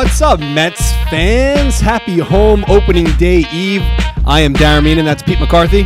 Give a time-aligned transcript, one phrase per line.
[0.00, 1.78] What's up, Mets fans?
[1.78, 3.82] Happy home opening day eve.
[4.26, 5.82] I am Darren Meenan, and that's Pete McCarthy.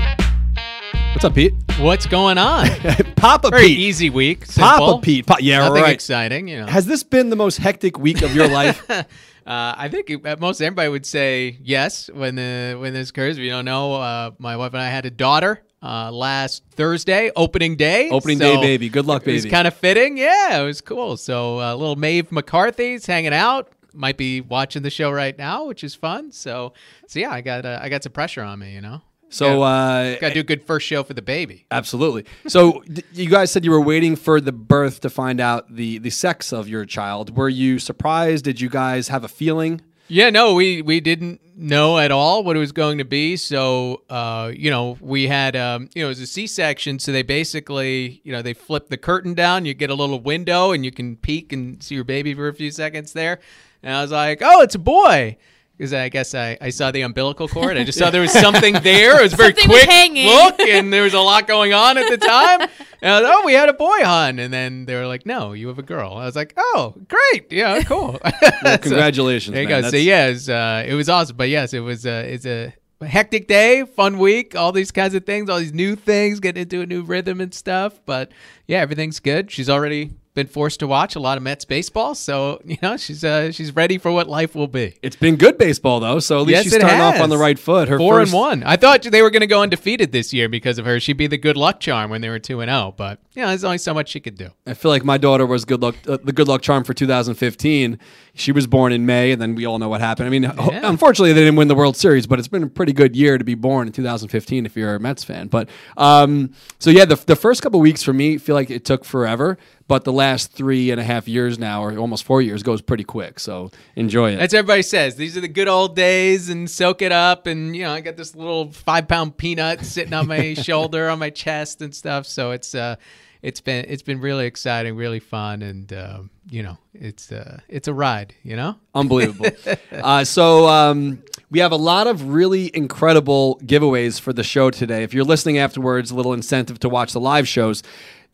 [1.11, 1.53] What's up, Pete?
[1.81, 2.69] What's going on?
[3.17, 3.79] Papa Very Pete.
[3.81, 4.47] easy week.
[4.55, 4.99] Papa simple.
[5.01, 5.27] Pete.
[5.27, 5.93] Pa- yeah, Nothing right.
[5.93, 6.67] exciting, you know.
[6.67, 8.89] Has this been the most hectic week of your life?
[8.91, 9.05] uh,
[9.47, 13.37] I think uh, most everybody would say yes when the when this occurs.
[13.37, 17.33] If you don't know, uh, my wife and I had a daughter uh, last Thursday,
[17.35, 18.11] opening day.
[18.11, 18.89] Opening So day, baby.
[18.89, 19.51] Good luck, It was baby.
[19.51, 20.17] kind of fitting.
[20.17, 21.17] Yeah, it was cool.
[21.17, 23.71] So uh, little Maeve McCarthy's hanging out.
[23.95, 26.33] Might be watching the show right now, which is fun.
[26.33, 26.73] So,
[27.07, 28.75] so yeah, I got uh, I got some pressure on me.
[28.75, 31.67] You know, So, uh, got to do a good first show for the baby.
[31.71, 32.25] absolutely.
[32.47, 36.11] So, you guys said you were waiting for the birth to find out the the
[36.11, 37.37] sex of your child.
[37.37, 38.45] Were you surprised?
[38.45, 39.81] Did you guys have a feeling?
[40.09, 43.37] Yeah, no, we we didn't know at all what it was going to be.
[43.37, 46.99] So, uh, you know, we had, um, you know, it was a C-section.
[46.99, 49.65] So they basically, you know, they flip the curtain down.
[49.65, 52.53] You get a little window, and you can peek and see your baby for a
[52.53, 53.39] few seconds there.
[53.85, 55.37] And I was like, oh, it's a boy.
[55.77, 57.77] Because I guess I, I saw the umbilical cord.
[57.77, 59.19] I just saw there was something there.
[59.19, 60.27] It was a very Something was quick hanging.
[60.29, 62.61] look, and there was a lot going on at the time.
[63.03, 64.39] And I was, oh, we had a boy, hon.
[64.39, 66.13] And then they were like, no, you have a girl.
[66.15, 68.21] I was like, oh, great, yeah, cool.
[68.63, 69.53] Well, congratulations.
[69.53, 69.83] there you man.
[69.83, 69.89] go.
[69.89, 71.37] So That's- yeah, it's, uh, it was awesome.
[71.37, 72.73] But yes, it was uh, it's a
[73.05, 76.83] hectic day, fun week, all these kinds of things, all these new things, getting into
[76.83, 78.01] a new rhythm and stuff.
[78.07, 78.31] But
[78.69, 79.51] yeah, everything's good.
[79.51, 83.23] She's already been forced to watch a lot of Mets baseball, so you know she's
[83.25, 84.95] uh, she's ready for what life will be.
[85.03, 87.59] It's been good baseball though, so at least Yes, she's starting off on the right
[87.59, 87.89] foot.
[87.89, 88.63] Her Four first, and one.
[88.65, 90.99] I thought they were going to go undefeated this year because of her.
[90.99, 92.93] She'd be the good luck charm when they were two and zero.
[92.97, 94.49] But you know, there's only so much she could do.
[94.67, 97.99] I feel like my daughter was good luck, uh, the good luck charm for 2015.
[98.37, 100.27] She was born in May, and then we all know what happened.
[100.27, 100.81] I mean, Yeah.
[100.89, 103.45] unfortunately, they didn't win the World Series, but it's been a pretty good year to
[103.45, 105.47] be born in 2015 if you're a Mets fan.
[105.47, 109.05] But um, so yeah, the, the first couple weeks for me feel like it took
[109.05, 109.57] forever,
[109.87, 113.05] but the last three and a half years now, or almost four years, goes pretty
[113.05, 113.39] quick.
[113.39, 114.37] So enjoy it.
[114.37, 115.17] That's what everybody says.
[115.17, 117.47] These are the good old days, and soak it up.
[117.47, 121.19] And you know, I got this little five pound peanut sitting on my shoulder, on
[121.19, 122.27] my chest, and stuff.
[122.27, 122.97] So it's uh,
[123.45, 127.89] it's been it's been really exciting, really fun, and um, you know, it's uh, it's
[127.89, 128.35] a ride.
[128.43, 128.77] You know.
[128.95, 129.51] Unbelievable.
[129.93, 135.03] uh, so um, we have a lot of really incredible giveaways for the show today.
[135.03, 137.83] If you're listening afterwards, a little incentive to watch the live shows.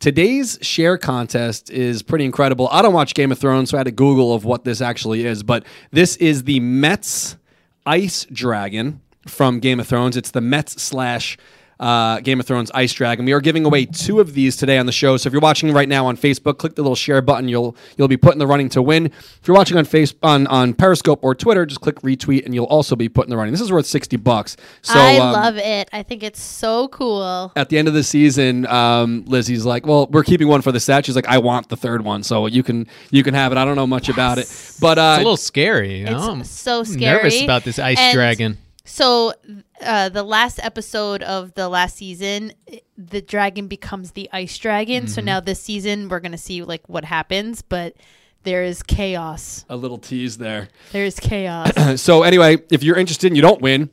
[0.01, 2.67] Today's share contest is pretty incredible.
[2.71, 5.27] I don't watch Game of Thrones, so I had to Google of what this actually
[5.27, 5.43] is.
[5.43, 7.37] But this is the Mets
[7.85, 10.17] Ice Dragon from Game of Thrones.
[10.17, 11.37] It's the Mets slash
[11.81, 13.25] uh, Game of Thrones Ice Dragon.
[13.25, 15.17] We are giving away two of these today on the show.
[15.17, 17.49] So if you're watching right now on Facebook, click the little share button.
[17.49, 19.07] You'll you'll be put in the running to win.
[19.07, 22.65] If you're watching on face on, on Periscope or Twitter, just click retweet and you'll
[22.65, 23.51] also be put in the running.
[23.51, 24.55] This is worth sixty bucks.
[24.83, 25.89] So I um, love it.
[25.91, 27.51] I think it's so cool.
[27.55, 30.79] at the end of the season, um, Lizzie's like, "Well, we're keeping one for the
[30.79, 33.57] set." She's like, "I want the third one, so you can you can have it."
[33.57, 34.47] I don't know much about it,
[34.79, 36.17] but uh, It's a little scary, you know.
[36.17, 37.17] It's I'm so scary.
[37.17, 38.57] nervous about this ice And dragon.
[38.83, 39.33] So,
[39.81, 42.53] uh, the last episode of the last season,
[42.97, 45.03] the dragon becomes the ice dragon.
[45.03, 45.13] Mm-hmm.
[45.13, 47.95] So now this season, we're gonna see like what happens, but
[48.43, 49.65] there is chaos.
[49.69, 50.69] a little tease there.
[50.91, 51.71] There is chaos.
[52.01, 53.89] so anyway, if you're interested and you don't win,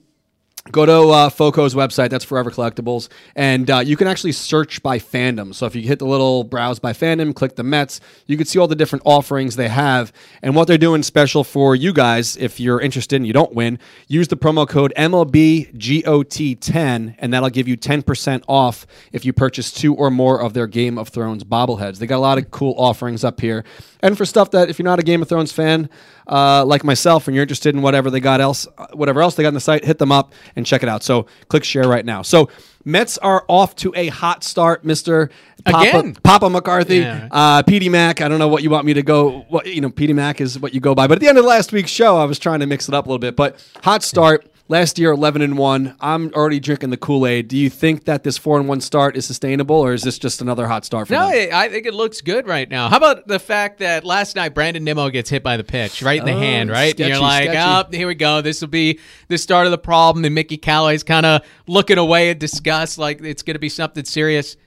[0.73, 2.11] go to uh, Foco's website.
[2.11, 5.55] That's Forever Collectibles, and uh, you can actually search by fandom.
[5.55, 8.59] So if you hit the little browse by fandom, click the Mets, you can see
[8.59, 10.13] all the different offerings they have
[10.43, 12.37] and what they're doing special for you guys.
[12.37, 17.69] If you're interested and you don't win, use the promo code MLBGOT10, and that'll give
[17.69, 21.99] you 10% off if you purchase two or more of their Game of Thrones bobbleheads.
[21.99, 23.65] They got a lot of cool offerings up here,
[24.01, 25.89] and for stuff that if you're not a Game of Thrones fan
[26.29, 29.49] uh, like myself and you're interested in whatever they got else, whatever else they got
[29.49, 31.03] on the site, hit them up and check it out.
[31.03, 32.23] So click share right now.
[32.23, 32.51] So
[32.85, 35.31] Mets are off to a hot start, Mister
[35.67, 37.29] Papa, Papa McCarthy, Yeah.
[37.31, 38.21] uh, Petey Mac.
[38.21, 39.41] I don't know what you want me to go.
[39.49, 41.07] What you know, Petey Mac is what you go by.
[41.07, 43.07] But at the end of last week's show, I was trying to mix it up
[43.07, 43.37] a little bit.
[43.37, 44.47] But hot start.
[44.71, 45.97] Last year, eleven and one.
[45.99, 47.49] I'm already drinking the Kool Aid.
[47.49, 50.43] Do you think that this four and one start is sustainable, or is this just
[50.43, 51.49] another hot start for No, them?
[51.55, 52.91] I I think it looks good right now.
[52.91, 56.21] How about the fact that last night Brandon Nimmo gets hit by the pitch right
[56.21, 56.99] in the Oh, hand, right?
[57.01, 57.87] and you're like, sketchy.
[57.89, 58.43] oh, here we go.
[58.43, 58.99] This will be
[59.29, 60.23] the start of the problem.
[60.27, 64.05] And Mickey Callaway's kind of looking away in disgust, like it's going to be something
[64.05, 64.59] serious.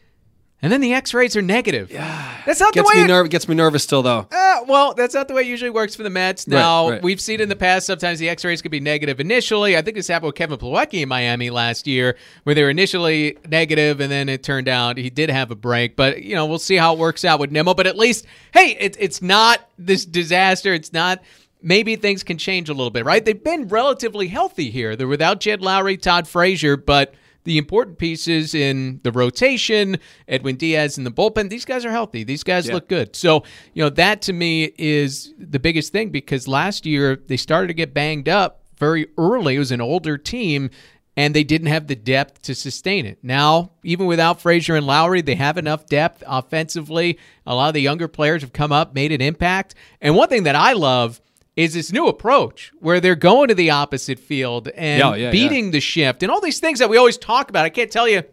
[0.63, 1.91] And then the X-rays are negative.
[1.91, 3.07] Yeah, that's not Gets the way.
[3.07, 3.29] me it-.
[3.31, 4.27] Gets me nervous still, though.
[4.31, 6.47] Uh, well, that's not the way it usually works for the Mets.
[6.47, 7.01] Now, right.
[7.01, 9.75] we've seen in the past sometimes the x-rays could be negative initially.
[9.75, 13.39] I think this happened with Kevin Plawecki in Miami last year, where they were initially
[13.49, 15.95] negative, and then it turned out he did have a break.
[15.95, 17.73] But, you know, we'll see how it works out with Nimmo.
[17.73, 20.75] But at least, hey, it, it's not this disaster.
[20.75, 21.23] It's not
[21.63, 23.23] maybe things can change a little bit, right?
[23.23, 24.95] They've been relatively healthy here.
[24.95, 27.13] They're without Jed Lowrie, Todd Frazier, but
[27.43, 29.97] the important pieces in the rotation,
[30.27, 32.23] Edwin Diaz in the bullpen, these guys are healthy.
[32.23, 32.75] These guys Yeah.
[32.75, 33.15] look good.
[33.15, 33.43] So,
[33.73, 37.73] you know, that to me is the biggest thing because last year they started to
[37.73, 39.55] get banged up very early.
[39.55, 40.69] It was an older team
[41.17, 43.19] and they didn't have the depth to sustain it.
[43.21, 47.17] Now, even without Frazier and Lowrie, they have enough depth offensively.
[47.45, 49.75] A lot of the younger players have come up, made an impact.
[49.99, 51.19] And one thing that I love
[51.55, 55.71] is this new approach where they're going to the opposite field and Yeah, yeah, beating
[55.71, 57.65] the shift and all these things that we always talk about.
[57.65, 58.23] I can't tell you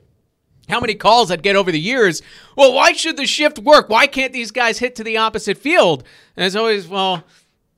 [0.69, 2.23] how many calls I'd get over the years.
[2.56, 3.88] Well, why should the shift work?
[3.88, 6.05] Why can't these guys hit to the opposite field?
[6.37, 7.25] And it's always, well,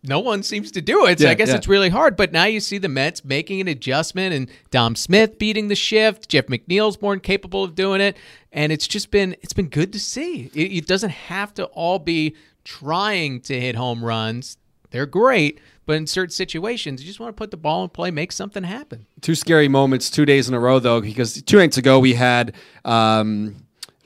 [0.02, 1.18] no one seems to do it.
[1.18, 1.56] So Yeah, I guess yeah.
[1.56, 2.16] it's really hard.
[2.16, 6.28] But now you see the Mets making an adjustment and Dom Smith beating the shift.
[6.28, 8.16] Jeff McNeil's more capable of doing it.
[8.52, 10.50] And it's just been it's been good to see.
[10.54, 12.34] It, it doesn't have to all be
[12.64, 14.56] trying to hit home runs.
[14.90, 18.10] They're great, but in certain situations, you just want to put the ball in play,
[18.10, 19.06] make something happen.
[19.20, 22.54] two scary moments two days in a row though because two nights ago we had
[22.84, 23.56] um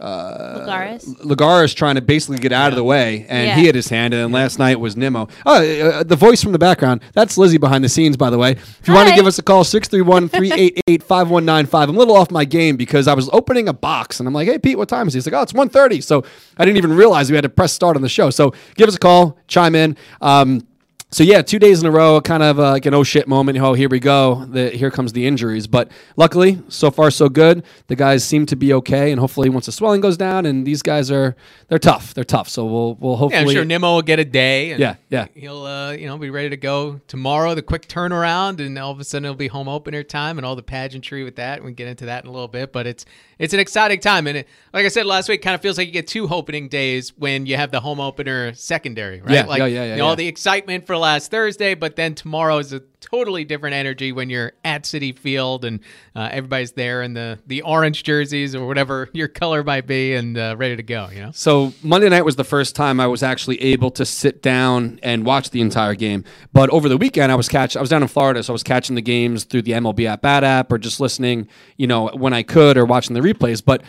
[0.00, 1.04] Lugares.
[1.22, 3.56] Lagares trying to basically get out of the way, and Yeah.
[3.56, 4.12] he had his hand.
[4.12, 5.28] And then last night was Nimmo.
[5.46, 7.00] Oh, uh, the voice from the background.
[7.14, 8.52] That's Lizzie behind the scenes, by the way.
[8.52, 11.88] If you want to give us a call, 631 388 5195.
[11.88, 14.48] I'm a little off my game because I was opening a box, and I'm like,
[14.48, 15.18] hey, Pete, what time is it?
[15.18, 16.02] He's like, oh, it's 1.30.
[16.02, 16.24] So
[16.58, 18.30] I didn't even realize we had to press start on the show.
[18.30, 19.96] So give us a call, chime in.
[20.20, 20.66] Um,
[21.14, 23.56] so yeah, two days in a row, kind of uh, like an oh shit moment.
[23.58, 24.44] Oh, here we go.
[24.46, 25.68] The, here comes the injuries.
[25.68, 27.62] But luckily, so far so good.
[27.86, 30.82] The guys seem to be okay, and hopefully, once the swelling goes down, and these
[30.82, 31.36] guys are
[31.68, 32.14] they're tough.
[32.14, 32.48] They're tough.
[32.48, 33.42] So we'll we'll Yeah, hopefully.
[33.42, 34.76] I'm sure Nimmo will get a day.
[34.76, 35.28] Yeah, yeah.
[35.34, 37.54] He'll, uh, you know, be ready to go tomorrow.
[37.54, 40.56] The quick turnaround, and all of a sudden it'll be home opener time, and all
[40.56, 41.62] the pageantry with that.
[41.62, 43.04] We get into that in a little bit, but it's
[43.38, 45.86] it's an exciting time, and it, like I said last week, kind of feels like
[45.86, 49.30] you get two opening days when you have the home opener secondary, right?
[49.30, 52.14] Yeah, like yeah, yeah, yeah, you know, all the excitement for last Thursday, but then
[52.14, 55.80] tomorrow is a totally different energy when you're at Citi Field and
[56.16, 60.36] uh, everybody's there in the the orange jerseys or whatever your color might be, and
[60.36, 61.08] uh, ready to go.
[61.12, 61.30] You know.
[61.32, 65.24] So Monday night was the first time I was actually able to sit down and
[65.24, 66.24] watch the entire game.
[66.52, 67.76] But over the weekend, I was catch.
[67.76, 70.22] I was down in Florida, so I was catching the games through the MLB at
[70.22, 73.62] Bat app or just listening, you know, when I could or watching the replays.
[73.64, 73.82] But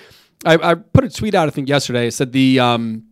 [0.46, 2.08] I, I put a tweet out, I think yesterday.
[2.08, 3.06] I said the um,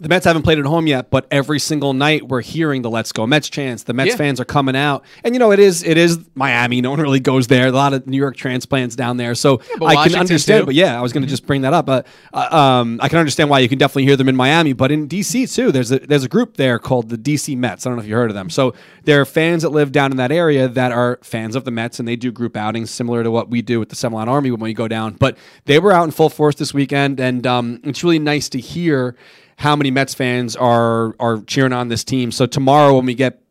[0.00, 3.10] the Mets haven't played at home yet, but every single night we're hearing the "Let's
[3.12, 3.82] Go Mets" chants.
[3.84, 4.16] The Mets Yeah.
[4.16, 6.80] fans are coming out, and you know it is it is Miami.
[6.80, 7.68] No one really goes there.
[7.68, 10.62] A lot of New York transplants down there, so but I can understand.
[10.62, 10.66] too.
[10.66, 11.86] But yeah, I was going to just bring that up.
[11.86, 14.92] But uh, um, I can understand why you can definitely hear them in Miami, but
[14.92, 15.72] in DC too.
[15.72, 17.86] There's a there's a group there called the DC Mets.
[17.86, 18.50] I don't know if you heard of them.
[18.50, 18.74] So
[19.04, 21.98] there are fans that live down in that area that are fans of the Mets,
[21.98, 24.50] and they do group outings similar to what we do with the Seven Line Army
[24.50, 25.14] when we go down.
[25.18, 28.60] But they were out in full force this weekend, and um, it's really nice to
[28.60, 29.16] hear
[29.58, 32.32] how many Mets fans are are cheering on this team.
[32.32, 33.42] So tomorrow when we get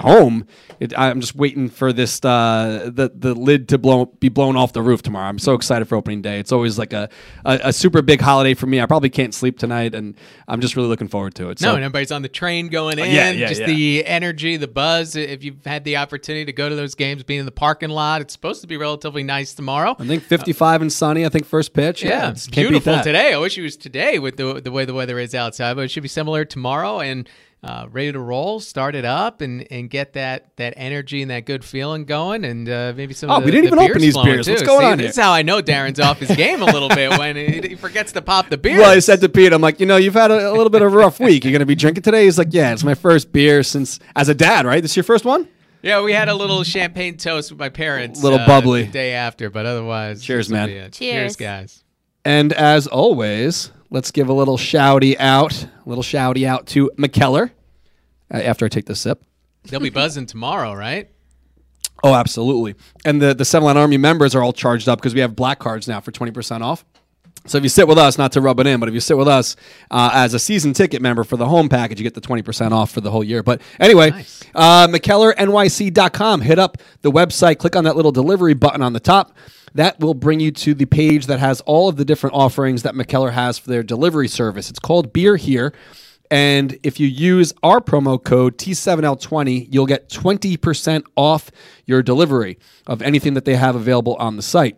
[0.00, 0.46] home,
[0.80, 4.72] it, I'm just waiting for this uh, the the lid to blow be blown off
[4.72, 5.28] the roof tomorrow.
[5.28, 6.38] I'm so excited for opening day.
[6.40, 7.08] It's always like a,
[7.44, 8.80] a, a super big holiday for me.
[8.80, 10.14] I probably can't sleep tonight, and
[10.48, 11.60] I'm just really looking forward to it.
[11.60, 13.10] No, So and everybody's on the train going in.
[13.10, 13.66] yeah, yeah, just yeah.
[13.66, 15.16] the energy, the buzz.
[15.16, 18.20] If you've had the opportunity to go to those games, being in the parking lot,
[18.20, 19.96] it's supposed to be relatively nice tomorrow.
[19.98, 21.24] I think 55 and sunny.
[21.24, 22.02] I think first pitch.
[22.02, 23.32] Yeah, Yeah, it's- it's can't beat beautiful today.
[23.34, 25.90] I wish it was today with the the way the weather is outside, but it
[25.90, 27.28] should be similar tomorrow and
[27.62, 28.58] uh, ready to roll.
[28.60, 32.68] Start it up and, and get that that energy and that good feeling going, and
[32.68, 33.30] uh, maybe some.
[33.30, 34.46] Oh, of the, we didn't the even open these beers.
[34.46, 34.52] Too.
[34.52, 35.10] What's going See, on This here?
[35.10, 38.12] is how I know Darren's off his game a little bit when he, he forgets
[38.12, 38.78] to pop the beer.
[38.80, 40.80] Well, I said to Pete, I'm like, you know, you've had a, a little bit
[40.80, 41.44] of a rough week.
[41.44, 42.24] You're going to be drinking today?
[42.24, 44.80] He's like, yeah, it's my first beer since as a dad, right?
[44.80, 45.46] This is your first one?
[45.82, 48.20] Yeah, we had a little champagne toast with my parents.
[48.20, 48.84] A Little uh, bubbly.
[48.84, 50.68] the day after, but otherwise, Cheers, man.
[50.68, 50.96] Cheers.
[50.96, 51.84] Cheers, guys.
[52.24, 57.50] And as always, let's give a little shouty out, a little shouty out to Mikkeller
[58.32, 59.24] uh, after I take this sip.
[59.64, 61.10] They'll be buzzing tomorrow, right?
[62.02, 62.76] Oh, absolutely.
[63.04, 65.58] And the the Seven Line Army members are all charged up because we have black
[65.58, 66.84] cards now for 20% off.
[67.46, 69.16] So if you sit with us, not to rub it in, but if you sit
[69.16, 69.56] with us
[69.90, 72.90] uh, as a season ticket member for the home package, you get the 20% off
[72.90, 73.42] for the whole year.
[73.42, 74.44] But anyway, Nice.
[74.54, 76.42] uh, MikkellerNYC.com.
[76.42, 79.34] Hit up the website, click on that little delivery button on the top.
[79.74, 82.94] That will bring you to the page that has all of the different offerings that
[82.94, 84.68] Mikkeller has for their delivery service.
[84.68, 85.72] It's called Beer Here.
[86.30, 91.50] And if you use our promo code T7L20, you'll get 20% off
[91.86, 94.76] your delivery of anything that they have available on the site.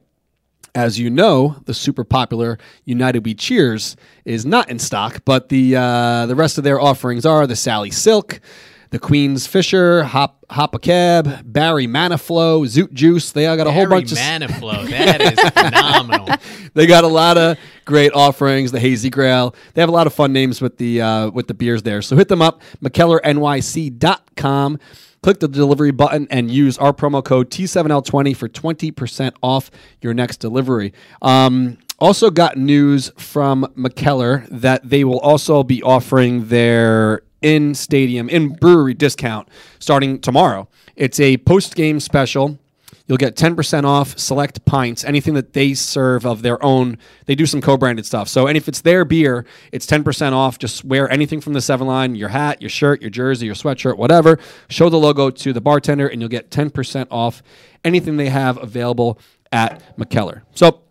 [0.74, 5.76] As you know, the super popular United We Cheers is not in stock, but the
[5.76, 8.40] uh, the rest of their offerings are the Sally Silk,
[8.88, 13.32] the Queen's Fisher, Hop Hop a Cab, Barry Manaflow, Zoot Juice.
[13.32, 14.88] They all got a whole Barry bunch of Maniflow.
[14.88, 16.28] That is phenomenal.
[16.72, 18.72] they got a lot of great offerings.
[18.72, 19.54] The Hazy Grail.
[19.74, 22.00] They have a lot of fun names with the uh, with the beers there.
[22.00, 24.78] So hit them up, MikkellerNYC.com.
[25.22, 30.38] Click the delivery button and use our promo code T7L20 for 20% off your next
[30.38, 30.92] delivery.
[31.20, 38.28] Um, also got news from Mikkeller that they will also be offering their in stadium,
[38.28, 39.48] in brewery discount
[39.78, 40.68] starting tomorrow.
[40.96, 42.58] It's a post game special.
[43.06, 46.98] You'll get 10% off select pints, anything that they serve of their own.
[47.26, 48.28] They do some co branded stuff.
[48.28, 50.58] So, and if it's their beer, it's 10% off.
[50.58, 53.96] Just wear anything from the seven line your hat, your shirt, your jersey, your sweatshirt,
[53.96, 54.38] whatever.
[54.68, 57.42] Show the logo to the bartender, and you'll get 10% off
[57.84, 59.18] anything they have available
[59.50, 60.42] at Mikkeller.
[60.54, 60.82] So,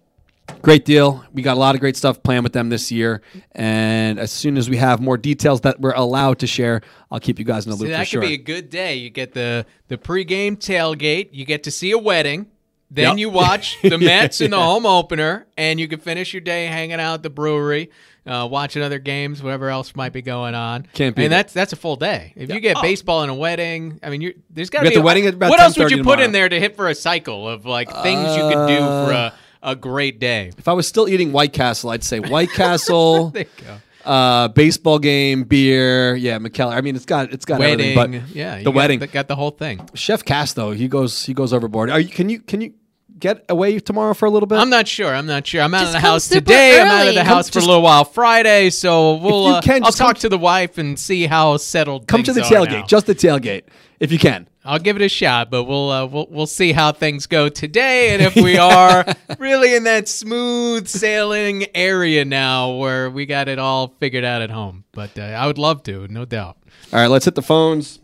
[0.61, 1.23] Great deal.
[1.33, 3.21] We got a lot of great stuff planned with them this year,
[3.53, 7.39] and as soon as we have more details that we're allowed to share, I'll keep
[7.39, 8.21] you guys in the loop for that sure.
[8.21, 8.95] could be a good day.
[8.95, 11.29] You get the the pregame tailgate.
[11.31, 12.47] You get to see a wedding.
[12.93, 13.17] Then Yep.
[13.19, 16.99] you watch the Mets in the home opener, and you can finish your day hanging
[16.99, 17.89] out at the brewery,
[18.25, 20.85] uh, watching other games, whatever else might be going on.
[20.93, 22.33] Can't beat And that's that's a full day.
[22.35, 25.03] If you get baseball and a wedding, I mean, there's got to be got a-
[25.03, 27.65] wedding What else would 10:30 you put in there to hit for a cycle of
[27.65, 30.51] like things you could do for a, a great day?
[30.57, 33.63] if I was still eating White Castle, I'd say White Castle, There you
[34.03, 34.09] go.
[34.09, 36.15] uh, baseball game, beer.
[36.15, 36.73] Yeah, Mikkeller.
[36.73, 38.21] I mean, it's got it's got Wedding, everything.
[38.21, 38.99] But yeah, the got- wedding.
[38.99, 39.87] got the whole thing.
[39.93, 41.89] Chef Cass though, he goes he goes overboard.
[41.89, 42.09] Are you?
[42.09, 42.73] Can you can you
[43.21, 44.57] get away tomorrow for a little bit?
[44.57, 45.13] I'm not sure.
[45.13, 45.61] I'm not sure.
[45.61, 46.81] I'm out Just of the house super today.
[46.81, 47.15] I'm out of early.
[47.15, 49.47] the Come house for just- a little while Friday, so we'll.
[49.47, 52.07] uh, can, I'll talk to- to the wife and see how settled.
[52.07, 52.85] Come to the are tailgate, now.
[52.85, 53.63] just the tailgate,
[53.99, 54.47] if you can.
[54.63, 58.13] I'll give it a shot, but we'll uh, we'll we'll see how things go today,
[58.13, 59.03] and if we are
[59.39, 64.51] really in that smooth sailing area now where we got it all figured out at
[64.51, 64.83] home.
[64.91, 66.57] But uh, I would love to, no doubt.
[66.93, 67.99] All right, let's hit the phones.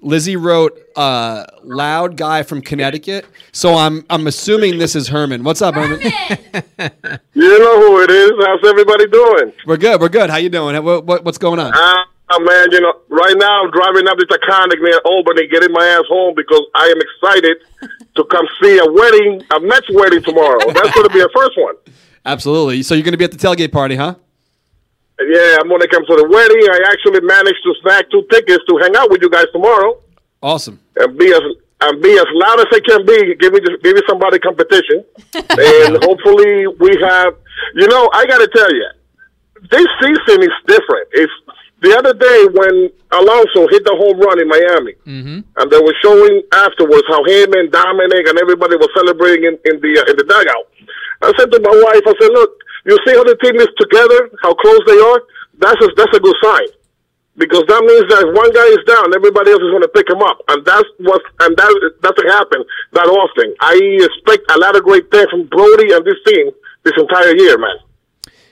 [0.00, 5.44] Lizzie wrote uh, "loud guy from Connecticut," so I'm I'm assuming this is Herman.
[5.44, 6.00] What's up, Herman?
[7.34, 8.32] You know who it is.
[8.44, 9.52] How's everybody doing?
[9.64, 10.00] We're good.
[10.00, 10.28] We're good.
[10.28, 10.82] How you doing?
[10.82, 11.72] What, what, what's going on?
[11.72, 15.86] Uh, man, you know, right now I'm driving up to Taconic near Albany, getting my
[15.86, 17.56] ass home because I am excited
[18.16, 20.58] to come see a wedding, a Mets wedding tomorrow.
[20.72, 21.74] That's going to be a first one.
[22.26, 22.82] Absolutely.
[22.82, 24.16] So you're going to be at the tailgate party, huh?
[25.20, 26.62] Yeah, I'm going to come to the wedding.
[26.70, 29.98] I actually managed to snag two tickets to hang out with you guys tomorrow
[30.42, 30.78] Awesome.
[30.96, 31.42] and be as
[31.80, 33.34] and be as loud as I can be.
[33.36, 37.34] Give me give me somebody competition, and hopefully we have.
[37.74, 38.88] You know, I got to tell you,
[39.70, 41.06] this season is different.
[41.12, 41.32] It's
[41.82, 45.38] the other day when Alonso hit the home run in Miami, mm-hmm.
[45.42, 49.80] and they were showing afterwards how him and Dominic and everybody was celebrating in, in
[49.82, 50.66] the uh, in the dugout.
[51.22, 52.50] I said to my wife, I said, "Look,
[52.88, 55.20] you see how the team is together, how close they are.
[55.60, 56.68] That's a, that's a good sign."
[57.38, 60.10] because that means that if one guy is down, everybody else is going to pick
[60.10, 61.70] him up, and that's what and that
[62.02, 63.54] doesn't happen that often.
[63.62, 66.50] I expect a lot of great things from Brodie and this team
[66.82, 67.78] this entire year, man.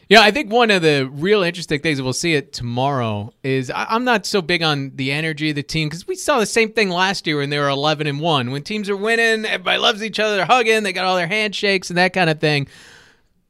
[0.08, 4.04] Yeah, I think one of the real interesting things we'll see it tomorrow is I'm
[4.04, 6.90] not so big on the energy of the team because we saw the same thing
[6.90, 8.52] last year when they were 11 and one.
[8.52, 11.90] When teams are winning, everybody loves each other, they're hugging, they got all their handshakes
[11.90, 12.68] and that kind of thing.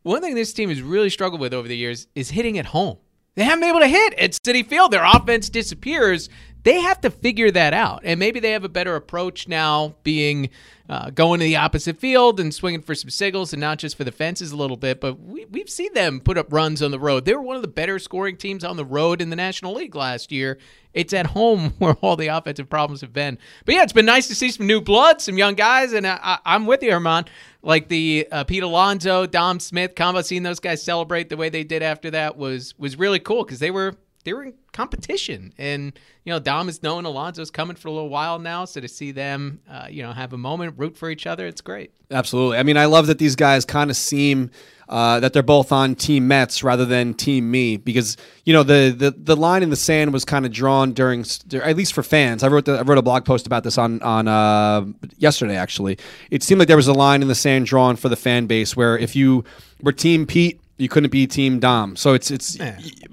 [0.07, 2.99] One thing this team has really struggled with over the years is hitting at home.
[3.35, 4.93] They haven't been able to hit at Citi Field.
[4.93, 6.29] Their offense disappears.
[6.63, 10.51] They have to figure that out, and maybe they have a better approach now, being
[10.89, 14.05] uh, going to the opposite field and swinging for some singles and not just for
[14.05, 15.01] the fences a little bit.
[15.01, 17.25] But we, we've seen them put up runs on the road.
[17.25, 19.95] They were one of the better scoring teams on the road in the National League
[19.95, 20.59] last year.
[20.93, 23.39] It's at home where all the offensive problems have been.
[23.65, 26.19] But yeah, it's been nice to see some new blood, some young guys, and I,
[26.23, 27.27] I, I'm with you, Herman.
[27.66, 31.64] Like the uh, Pete Alonso, Dom Smith combo, seeing those guys celebrate the way they
[31.64, 33.96] did after that was was really cool because they were
[34.26, 38.11] they were in competition, and you know Dom has known Alonso's coming for a little
[38.11, 41.26] while now, so to see them, uh, you know, have a moment, root for each
[41.26, 41.92] other, it's great.
[42.11, 42.59] Absolutely.
[42.59, 44.50] I mean, I love that these guys kind of seem
[44.88, 48.95] uh, that they're both on Team Mets rather than Team Me because you know the
[48.97, 52.42] the, the line in the sand was kind of drawn during, at least for fans.
[52.42, 54.85] I wrote the, I wrote a blog post about this on on uh,
[55.18, 55.56] yesterday.
[55.56, 55.99] Actually,
[56.30, 58.76] it seemed like there was a line in the sand drawn for the fan base
[58.76, 59.45] where if you
[59.83, 60.61] were Team Pete.
[60.78, 62.59] You couldn't be Team Dom, so it's it's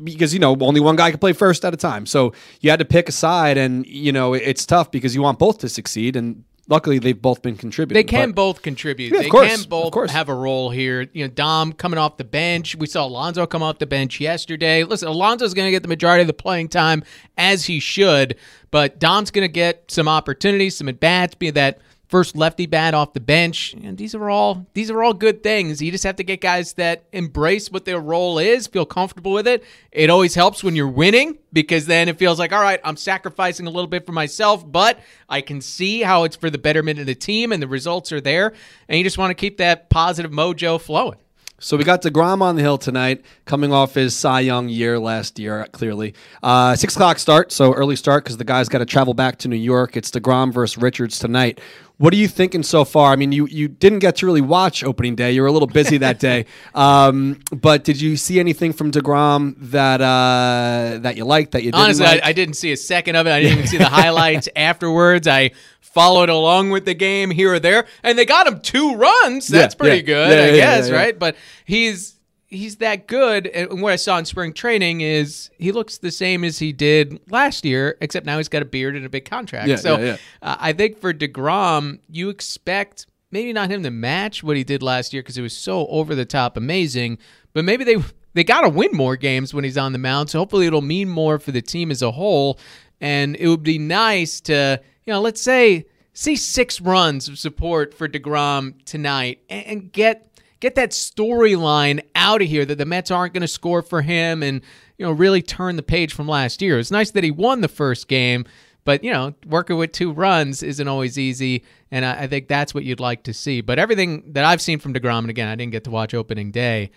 [0.04, 2.06] because you know only one guy can play first at a time.
[2.06, 5.40] So you had to pick a side, and you know it's tough because you want
[5.40, 6.18] both to succeed.
[6.18, 7.98] And luckily, they've both been contributing.
[7.98, 9.14] They can but- both contribute.
[9.14, 10.12] Yeah, of they course, can of both course.
[10.12, 11.08] have a role here.
[11.14, 12.76] You know, Dom coming off the bench.
[12.76, 14.84] We saw Alonso come off the bench yesterday.
[14.84, 17.02] Listen, Alonso's going to get the majority of the playing time
[17.38, 18.36] as he should,
[18.72, 21.80] but Dom's going to get some opportunities, some at bats, be that
[22.14, 23.74] first lefty bat off the bench.
[23.74, 25.82] And these are all these are all good things.
[25.82, 29.48] You just have to get guys that embrace what their role is, feel comfortable with
[29.48, 29.64] it.
[29.92, 33.66] It always helps when you're winning because then it feels like, all right, I'm sacrificing
[33.66, 37.08] a little bit for myself, but I can see how it's for the betterment of
[37.08, 38.54] the team and the results are there.
[38.88, 41.18] And you just want to keep that positive mojo flowing.
[41.64, 45.40] So we got Degrom on the hill tonight, coming off his Cy Young year last
[45.40, 45.66] year.
[45.72, 49.38] Clearly, uh, six o'clock start, so early start because the guy's got to travel back
[49.40, 49.96] to New York.
[49.96, 51.62] It's Degrom versus Richards tonight.
[51.98, 53.12] What are you thinking so far?
[53.14, 55.32] I mean, you you didn't get to really watch opening day.
[55.32, 56.46] You were a little busy that day,
[56.76, 61.72] um, but did you see anything from Degrom that uh, that you liked that you
[61.72, 62.24] didn't Honestly, like?
[62.24, 63.32] I, I didn't see a second of it.
[63.32, 65.28] I didn't even see the highlights afterwards.
[65.28, 69.48] I followed along with the game here or there, and they got him two runs.
[69.48, 70.02] That's Yeah, pretty yeah.
[70.02, 71.18] good, Yeah, I guess, right?
[71.18, 71.36] But
[71.66, 72.16] he's
[72.54, 73.48] he's that good.
[73.48, 77.20] And what I saw in spring training is he looks the same as he did
[77.30, 79.68] last year, except now he's got a beard and a big contract.
[79.68, 80.18] Yeah, so yeah, yeah.
[80.42, 84.84] Uh, I think for Degrom, you expect maybe not him to match what he did
[84.84, 87.18] last year because it was so over the top amazing,
[87.54, 87.98] but maybe they
[88.34, 90.30] they got to win more games when he's on the mound.
[90.30, 92.60] So hopefully it'll mean more for the team as a whole,
[93.02, 97.94] and it would be nice to you know let's say see six runs of support
[97.94, 100.30] for Degrom tonight and, and get.
[100.64, 104.42] Get that storyline out of here that the Mets aren't going to score for him
[104.42, 104.62] and
[104.98, 106.80] you know really turn the page from last year.
[106.80, 108.46] It's nice that he won the first game,
[108.86, 112.74] but you know, working with two runs isn't always easy, and I, I think that's
[112.74, 113.60] what you'd like to see.
[113.60, 116.50] But everything that I've seen from Degrom, and again, I didn't get to watch opening
[116.50, 116.92] day.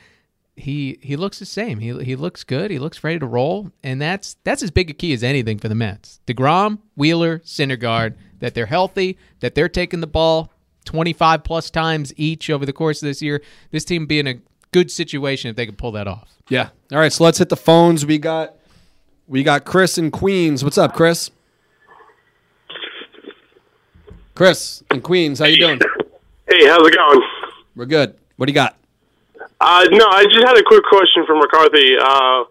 [0.55, 1.81] He he looks the same.
[1.81, 2.71] He he looks good.
[2.71, 5.69] He looks ready to roll, and that's that's as big a key as anything for
[5.69, 6.21] the Mets.
[6.25, 10.53] Degrom, Wheeler, Syndergaard, that they're healthy, that they're taking the ball
[10.87, 13.43] 25 plus times each over the course of this year.
[13.71, 14.35] This team would be in a
[14.73, 16.31] good situation if they could pull that off.
[16.49, 16.71] yeah.
[16.93, 17.13] All right.
[17.13, 18.07] So let's hit the phones.
[18.07, 18.55] We got
[19.29, 20.63] we got Chris in Queens.
[20.65, 21.31] What's up, Chris?
[24.35, 25.39] Chris in Queens.
[25.39, 25.81] How you doing?
[26.49, 27.23] Hey, how's it going?
[27.75, 28.15] We're good.
[28.37, 28.77] What do you got?
[29.61, 31.97] Uh, no, I just had a quick question for McCarthy.
[31.99, 32.45] Uh,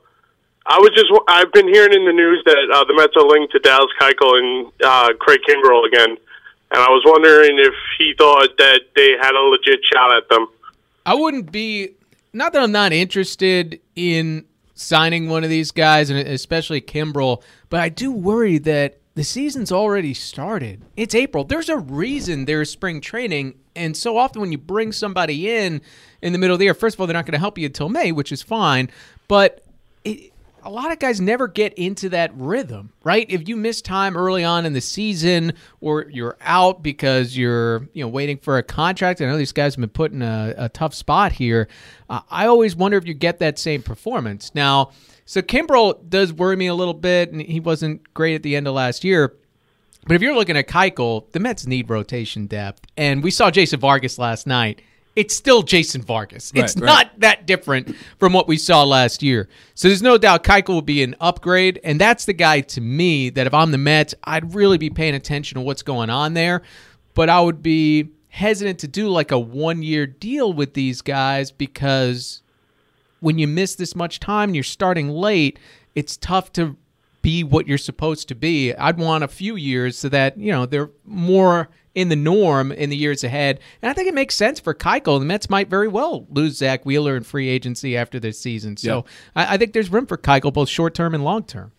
[0.68, 3.54] I was just I've been hearing in the news that uh, the Mets are linked
[3.54, 6.18] to Dallas Keuchel and uh, Craig Kimbrel again,
[6.72, 10.48] and I was wondering if he thought that they had a legit shot at them.
[11.06, 11.92] I wouldn't be
[12.34, 17.80] not that I'm not interested in signing one of these guys, and especially Kimbrel, but
[17.80, 20.82] I do worry that the season's already started.
[20.98, 21.46] It's April.
[21.46, 25.82] There's a reason there's spring training, and so often when you bring somebody in
[26.22, 27.68] in the middle of the year, first of all, they're not going to help you
[27.68, 28.90] until May, which is fine,
[29.30, 29.64] but
[30.04, 30.34] it,
[30.66, 33.28] a lot of guys never get into that rhythm, right?
[33.30, 38.04] If you miss time early on in the season or you're out because you're, you
[38.04, 40.70] know, waiting for a contract, I know these guys have been put in a, a
[40.70, 41.68] tough spot here.
[42.10, 44.54] Uh, I always wonder if you get that same performance.
[44.56, 44.92] Now,
[45.26, 48.68] so Kimbrel does worry me a little bit, and he wasn't great at the end
[48.68, 49.36] of last year.
[50.08, 53.80] But if you're looking at Keuchel, the Mets need rotation depth, and we saw Jason
[53.80, 54.82] Vargas last night.
[55.16, 56.52] It's still Jason Vargas.
[56.54, 56.86] It's Right, right.
[56.86, 59.48] not that different from what we saw last year.
[59.74, 63.30] So there's no doubt Keuchel will be an upgrade, and that's the guy to me
[63.30, 66.64] that if I'm the Mets, I'd really be paying attention to what's going on there.
[67.14, 71.52] But I would be hesitant to do like a one year deal with these guys
[71.52, 72.42] because
[73.22, 75.58] when you miss this much time and you're starting late,
[75.96, 76.76] it's tough to
[77.26, 78.72] be what you're supposed to be.
[78.76, 82.92] I'd want a few years so that, you know, they're more in the norm in
[82.92, 83.60] the years ahead.
[83.82, 85.18] And I think it makes sense for Keuchel.
[85.18, 88.78] The Mets might very well lose Zack Wheeler in free agency after this season.
[88.78, 91.72] So I, I think there's room for Keuchel both short term and long term.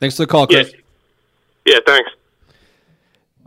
[0.00, 0.72] Thanks for the call, Chris.
[1.66, 2.10] Yeah, thanks.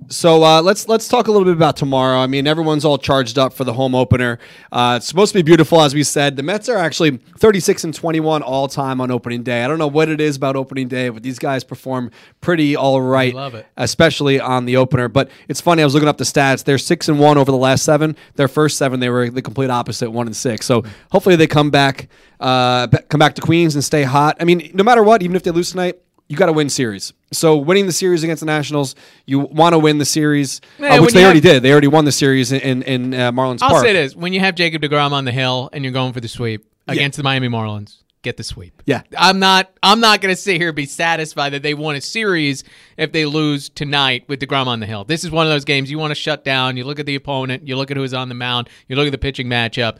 [0.09, 2.19] So uh, let's let's talk a little bit about tomorrow.
[2.19, 4.39] I mean, everyone's all charged up for the home opener.
[4.71, 6.37] Uh, it's supposed to be beautiful, as we said.
[6.37, 9.65] The Mets are actually 36 and 21 all time on opening day.
[9.65, 13.01] I don't know what it is about opening day, but these guys perform pretty all
[13.01, 13.33] right.
[13.33, 13.67] love it.
[13.75, 15.09] especially on the opener.
[15.09, 15.81] But it's funny.
[15.81, 16.63] I was looking up the stats.
[16.63, 18.15] They're six and one over the last seven.
[18.35, 20.65] Their first seven, they were the complete opposite, one and six.
[20.65, 22.07] So hopefully they come back,
[22.39, 24.37] uh, come back to Queens and stay hot.
[24.39, 25.99] I mean, no matter what, even if they lose tonight.
[26.29, 27.13] You got to win series.
[27.31, 31.01] So winning the series against the Nationals, you want to win the series, Yeah, uh,
[31.01, 31.63] which they already have- did.
[31.63, 33.85] They already won the series in in, in uh, Marlins I'll Park.
[33.85, 36.27] say this: when you have Jacob Degrom on the hill and you're going for the
[36.27, 38.81] sweep against the Miami Marlins, get the sweep.
[38.85, 39.03] Yeah.
[39.17, 39.71] I'm not.
[39.83, 42.63] I'm not going to sit here and be satisfied that they won a series
[42.97, 45.05] if they lose tonight with Degrom on the hill.
[45.05, 46.75] This is one of those games you want to shut down.
[46.77, 47.67] You look at the opponent.
[47.67, 48.69] You look at who's on the mound.
[48.89, 49.97] You look at the pitching matchup.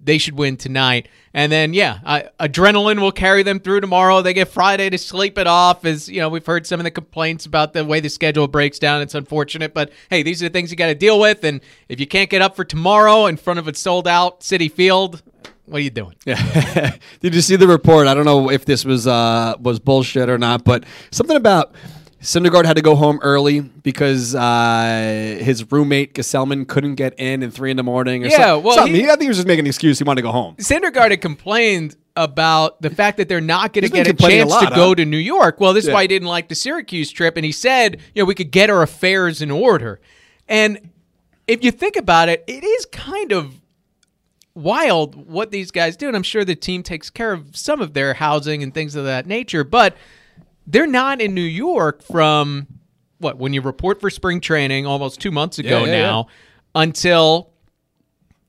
[0.00, 4.20] They should win tonight, and then yeah, adrenaline will carry them through tomorrow.
[4.22, 5.84] They get Friday to sleep it off.
[5.84, 8.78] As you know, we've heard some of the complaints about the way the schedule breaks
[8.78, 9.00] down.
[9.02, 11.42] It's unfortunate, but hey, these are the things you got to deal with.
[11.44, 14.70] And if you can't get up for tomorrow in front of a sold out Citi
[14.70, 15.22] Field,
[15.66, 16.14] what are you doing?
[16.26, 16.96] Yeah.
[17.20, 18.06] Did you see the report?
[18.06, 21.74] I don't know if this was uh, was bullshit or not, but something about
[22.24, 27.52] Syndergaard had to go home early because uh, his roommate Gesellman couldn't get in at
[27.52, 28.24] three in the morning.
[28.24, 28.94] Or Yeah, some- well, something.
[28.94, 29.98] he- I think he was just making an excuse.
[29.98, 30.56] He wanted to go home.
[30.56, 34.42] Syndergaard had complained about the fact that they're not going to get a complaining a
[34.44, 35.60] chance lot, to go to New York.
[35.60, 38.26] Well, this is why he didn't like the Syracuse trip, and he said, you know,
[38.26, 40.00] we could get our affairs in order.
[40.48, 40.90] And
[41.46, 43.60] if you think about it, it is kind of
[44.54, 47.92] wild what these guys do, and I'm sure the team takes care of some of
[47.94, 49.96] their housing and things of that nature, but
[50.66, 52.66] they're not in New York from
[53.18, 56.26] what when you report for spring training almost two months ago Yeah, yeah, now
[56.74, 57.53] until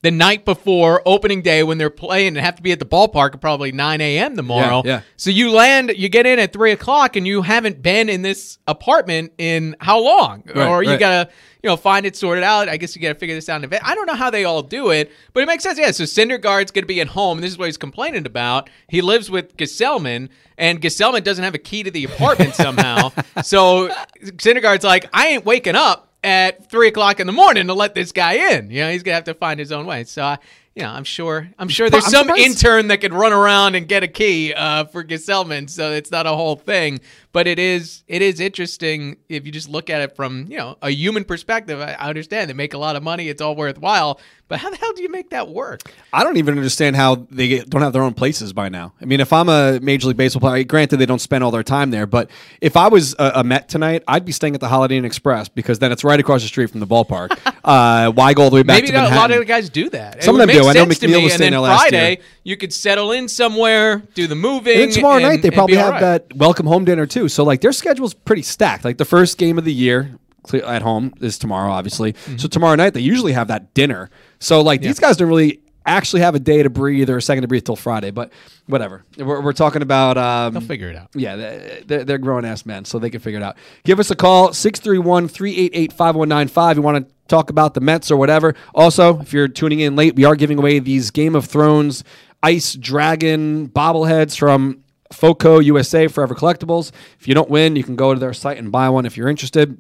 [0.06, 3.34] the night before opening day when they're playing and have to be at the ballpark
[3.34, 4.36] at probably 9 a.m.
[4.36, 4.84] tomorrow.
[4.86, 5.02] Yeah, yeah.
[5.18, 8.60] So you land, you get in at 3 o'clock and you haven't been in this
[8.68, 10.44] apartment in how long?
[10.46, 11.00] Right, or you right.
[11.00, 12.70] got to, you know, find it sorted out.
[12.70, 13.82] I guess you got to figure this out in advance.
[13.84, 15.80] I don't know how they all do it, but it makes sense.
[15.80, 17.41] Yeah, so Syndergaard's going to be at home.
[17.41, 18.70] This is what he's complaining about.
[18.88, 23.10] He lives with Gesellman, and Gesellman doesn't have a key to the apartment somehow.
[23.41, 23.89] so
[24.24, 28.12] Syndergaard's like, I ain't waking up at three o'clock in the morning to let this
[28.12, 28.70] guy in.
[28.72, 30.04] You know, he's gonna have to find his own way.
[30.04, 30.38] So, uh,
[30.76, 33.76] you know, I'm sure, I'm sure there's I'm some surprised- intern that could run around
[33.76, 35.70] and get a key uh, for Gesellman.
[35.70, 37.00] So it's not a whole thing,
[37.36, 40.78] but it is, it is interesting if you just look at it from you know
[40.82, 41.82] a human perspective.
[41.82, 44.21] I, I understand they make a lot of money; it's all worthwhile.
[44.48, 45.91] But how the hell do you make that work?
[46.13, 48.93] I don't even understand how they get, don't have their own places by now.
[49.02, 51.63] I mean, if I'm a Major League Baseball player, granted they don't spend all their
[51.63, 52.30] time there, but
[52.62, 55.50] if I was a, a Met tonight, I'd be staying at the Holiday Inn Express
[55.50, 57.36] because then it's right across the street from the ballpark.
[57.63, 59.67] uh, why go all the way back Maybe to not, a lot of the guys
[59.69, 60.24] do that.
[60.24, 60.67] Some it of them do.
[60.67, 62.17] I know McNeil was staying there last Friday, year.
[62.43, 64.74] you could settle in somewhere, do the moving.
[64.74, 66.02] And then tomorrow and- night they probably have right.
[66.02, 67.25] that welcome home dinner too.
[67.30, 68.86] So like their schedule's pretty stacked.
[68.86, 70.18] Like the first game of the year
[70.54, 72.14] at home is tomorrow, obviously.
[72.14, 72.38] Mm-hmm.
[72.38, 74.10] So tomorrow night they usually have that dinner.
[74.40, 77.44] So like these guys don't really actually have a day to breathe or a second
[77.44, 78.10] to breathe till Friday.
[78.12, 78.32] But
[78.66, 79.04] whatever.
[79.18, 80.18] We're, we're talking about.
[80.18, 81.10] Um, They'll figure it out.
[81.14, 83.56] yeah, they- they're, they're grown ass men, so they can figure it out.
[83.84, 86.78] Give us a call, 631 388 5195.
[86.78, 88.56] You want to talk about the Mets or whatever.
[88.74, 92.04] Also, if you're tuning in late, we are giving away these Game of Thrones
[92.42, 94.84] Ice Dragon bobbleheads from
[95.15, 96.91] FOCO USA, Forever Collectibles.
[97.19, 99.30] If you don't win, you can go to their site and buy one if you're
[99.30, 99.80] interested.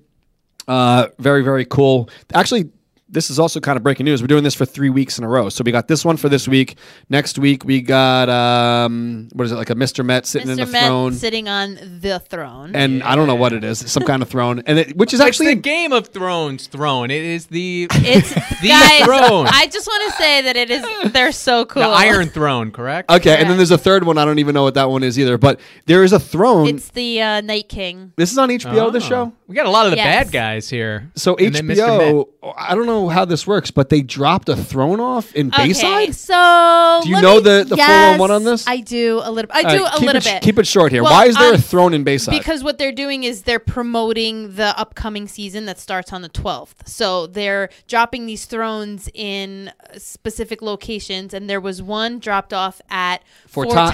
[0.67, 2.09] Uh, very, very cool.
[2.33, 2.69] Actually,
[3.07, 4.21] this is also kind of breaking news.
[4.21, 5.49] We're doing this for three weeks in a row.
[5.49, 6.77] So we got this one for this week.
[7.09, 10.03] Next week we got um, what is it like a Mr.
[10.03, 12.75] Met sitting in the Met throne, sitting on the throne.
[12.75, 15.19] and I don't know what it is, some kind of throne, and it, which is
[15.19, 17.11] It's actually the Game of Thrones throne.
[17.11, 19.03] It is the it's the guys.
[19.03, 19.47] throne.
[19.49, 21.11] I just want to say that it is.
[21.11, 21.83] They're so cool.
[21.83, 23.11] the Iron Throne, correct?
[23.11, 23.37] okay.
[23.37, 24.17] And then there's a third one.
[24.17, 25.37] I don't even know what that one is either.
[25.37, 26.67] But there is a throne.
[26.67, 28.13] It's the uh, Night King.
[28.17, 28.91] this is on HBO.
[28.91, 29.07] This Oh.
[29.07, 29.33] show.
[29.47, 30.25] We got a lot of the Yes.
[30.25, 31.11] bad guys here.
[31.15, 31.67] So And then Mr.
[31.67, 31.77] Met.
[31.77, 35.67] HBO, I don't know how this works, but they dropped a throne off in Okay,
[35.67, 36.15] Bayside.
[36.15, 38.67] so Do you know me- the- the yes, 411 on this?
[38.67, 39.51] I do a little.
[39.53, 40.41] I do right, a little it, bit.
[40.41, 41.03] Keep it short here.
[41.03, 42.31] Well, Why is there a um, throne in Bayside?
[42.31, 46.87] Because what they're doing is they're promoting the upcoming season that starts on the 12th.
[46.87, 51.35] So they're dropping these thrones in specific locations.
[51.35, 53.91] And there was one dropped off at Fort Fort, Totten.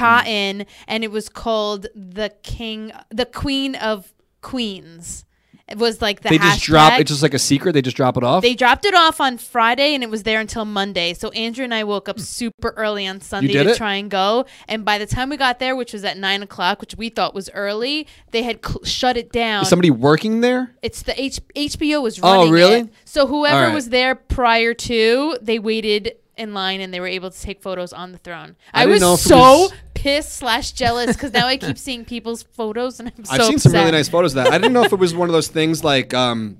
[0.59, 5.25] Totten, and it was called the King, the Queen of Queens.
[5.71, 6.93] It was like the they just drop.
[6.93, 6.99] hashtag.
[6.99, 7.71] It's just like a secret.
[7.73, 8.41] They just drop it off.
[8.43, 11.13] They dropped it off on Friday and it was there until Monday.
[11.13, 13.77] So Andrew and I woke up super early on Sunday to it?
[13.77, 14.45] try and go.
[14.67, 17.33] And by the time we got there, which was at nine o'clock, which we thought
[17.33, 19.63] was early, they had cl- shut it down.
[19.63, 20.75] is somebody working there?
[20.81, 22.79] it's the H- HBO was running Oh, running really?
[22.81, 22.89] it.
[23.05, 23.73] So whoever right.
[23.73, 27.93] was there prior to, they waited in line and they were able to take photos
[27.93, 28.55] on the throne.
[28.73, 31.77] I I, was know if it so was- pissed slash jealous because now I keep
[31.77, 34.51] seeing people's photos and I'm so I've seen some really nice photos of that.
[34.51, 36.57] I didn't know if it was one of those things like um,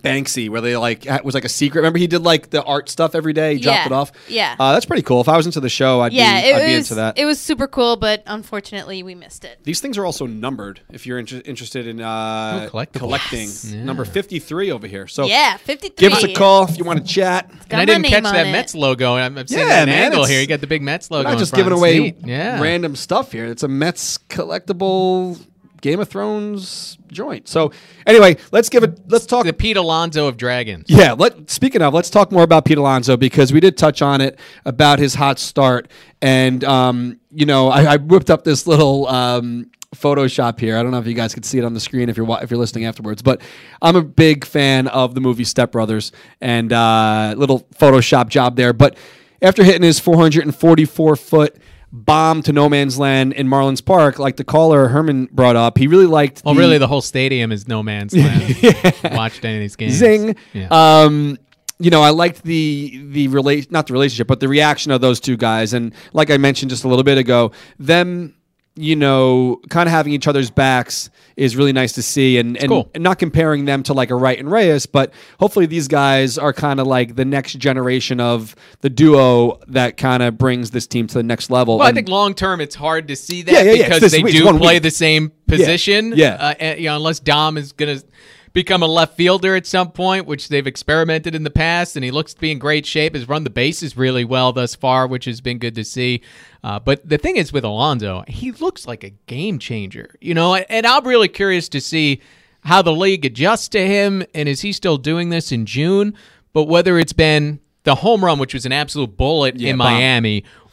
[0.00, 1.80] Banksy, where they like was like a secret.
[1.80, 3.54] Remember, he did like the art stuff every day.
[3.54, 4.12] He dropped it off.
[4.28, 4.56] yeah.
[4.58, 5.20] uh, that's pretty cool.
[5.20, 7.18] If I was into the show, I'd Yeah, be, it I'd be into that.
[7.18, 9.60] It was super cool, but unfortunately, we missed it.
[9.64, 10.80] These things are also numbered.
[10.90, 13.72] If you're inter- interested in uh, Ooh, collecting, Yes.
[13.72, 15.06] number fifty-three over here.
[15.06, 15.94] So Yeah, 53.
[15.96, 17.48] give us a call if you want to chat.
[17.50, 18.52] Got And I didn't catch that it.
[18.52, 19.14] Mets logo.
[19.14, 20.40] I'm, I'm seeing Yeah, that man, angle here.
[20.40, 21.20] You got the big Mets logo.
[21.20, 21.64] I'm not in just front.
[21.64, 22.60] giving away yeah.
[22.60, 23.46] random stuff here.
[23.46, 25.38] It's a Mets collectible
[25.84, 27.46] Game of Thrones joint.
[27.46, 27.70] So
[28.06, 28.98] anyway, let's give it.
[29.06, 30.86] Let's talk the Pete Alonso of dragons.
[30.88, 34.22] Yeah, let speaking of, let's talk more about Pete Alonso because we did touch on
[34.22, 35.90] it about his hot start,
[36.22, 40.78] and um, you know, I, I whipped up this little um, Photoshop here.
[40.78, 42.50] I don't know if you guys could see it on the screen if you're if
[42.50, 43.42] you're listening afterwards, but
[43.82, 48.72] I'm a big fan of the movie Step Brothers and uh, little Photoshop job there.
[48.72, 48.96] But
[49.42, 51.58] after hitting his 444 foot
[51.94, 55.86] bomb to no man's land in Marlins Park, like the caller Herman brought up, he
[55.86, 56.42] really liked.
[56.44, 58.56] Well, the, really, the whole stadium is no man's land.
[59.04, 59.94] Watched any of these games.
[59.94, 60.36] Zing.
[60.52, 60.66] Yeah.
[60.70, 61.38] Um,
[61.78, 65.20] you know, I liked the the relate not the relationship, but the reaction of those
[65.20, 68.34] two guys, and like I mentioned just a little bit ago, them,
[68.76, 72.68] you know, kind of having each other's backs is really nice to see, and and,
[72.68, 72.90] cool.
[72.94, 76.52] and not comparing them to like a Wright and Reyes, but hopefully these guys are
[76.52, 81.06] kind of like the next generation of the duo that kind of brings this team
[81.06, 81.78] to the next level.
[81.78, 83.84] Well, I think long term it's hard to see that Yeah, yeah, yeah.
[83.84, 84.22] Because this they.
[84.22, 84.82] Do play week.
[84.82, 86.12] the same position.
[86.16, 86.34] Yeah.
[86.34, 88.04] Uh, and, you know, unless Dom is going to
[88.54, 92.10] become a left fielder at some point, which they've experimented in the past, and he
[92.10, 93.14] looks to be in great shape.
[93.14, 96.22] Has run the bases really well thus far, which has been good to see.
[96.62, 100.54] Uh, but the thing is with Alonso, he looks like a game changer, you know,
[100.54, 102.22] and I'm really curious to see
[102.62, 106.14] how the league adjusts to him, and is he still doing this in June?
[106.54, 109.92] But whether it's been the home run, which was an absolute bullet Yeah, in bomb.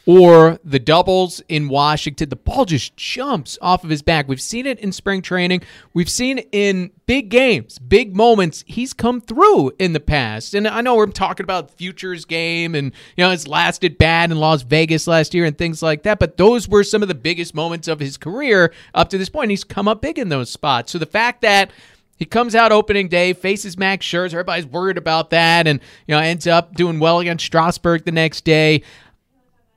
[0.04, 4.26] Or the doubles in Washington, the ball just jumps off of his back.
[4.26, 5.62] We've seen it in spring training.
[5.94, 8.64] We've seen in big games, big moments.
[8.66, 10.54] He's come through in the past.
[10.54, 14.38] And I know we're talking about futures game and you know it's lasted bad in
[14.38, 17.54] Las Vegas last year and things like that, but those were some of the biggest
[17.54, 19.50] moments of his career up to this point.
[19.50, 20.90] He's come up big in those spots.
[20.90, 21.70] So the fact that
[22.16, 24.34] he comes out opening day, faces Max Scherzer.
[24.34, 28.44] Everybody's worried about that, and you know ends up doing well against Strasburg the next
[28.44, 28.82] day.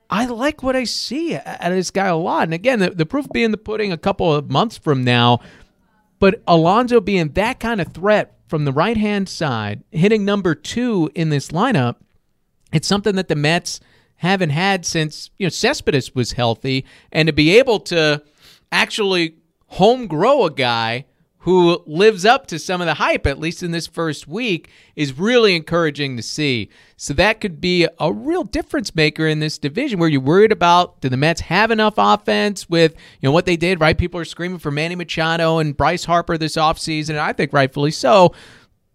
[0.10, 2.44] I like what I see out of this guy a lot.
[2.44, 5.40] And again, the, the proof being the pudding a couple of months from now.
[6.20, 11.12] But Alonso being that kind of threat from the right hand side, hitting number two
[11.16, 11.96] in this lineup,
[12.72, 13.80] it's something that the Mets
[14.18, 18.22] haven't had since you know Cespedes was healthy, and to be able to
[18.72, 19.36] actually
[19.68, 21.06] home grow a guy
[21.46, 25.16] who lives up to some of the hype, at least in this first week, is
[25.16, 26.72] really encouraging to see.
[26.98, 31.02] So that could be a real difference maker in this division where you're worried about
[31.02, 33.96] do the Mets have enough offense with you know what they did, right?
[33.96, 37.92] People are screaming for Manny Machado and Bryce Harper this offseason, and I think rightfully
[37.92, 38.34] so.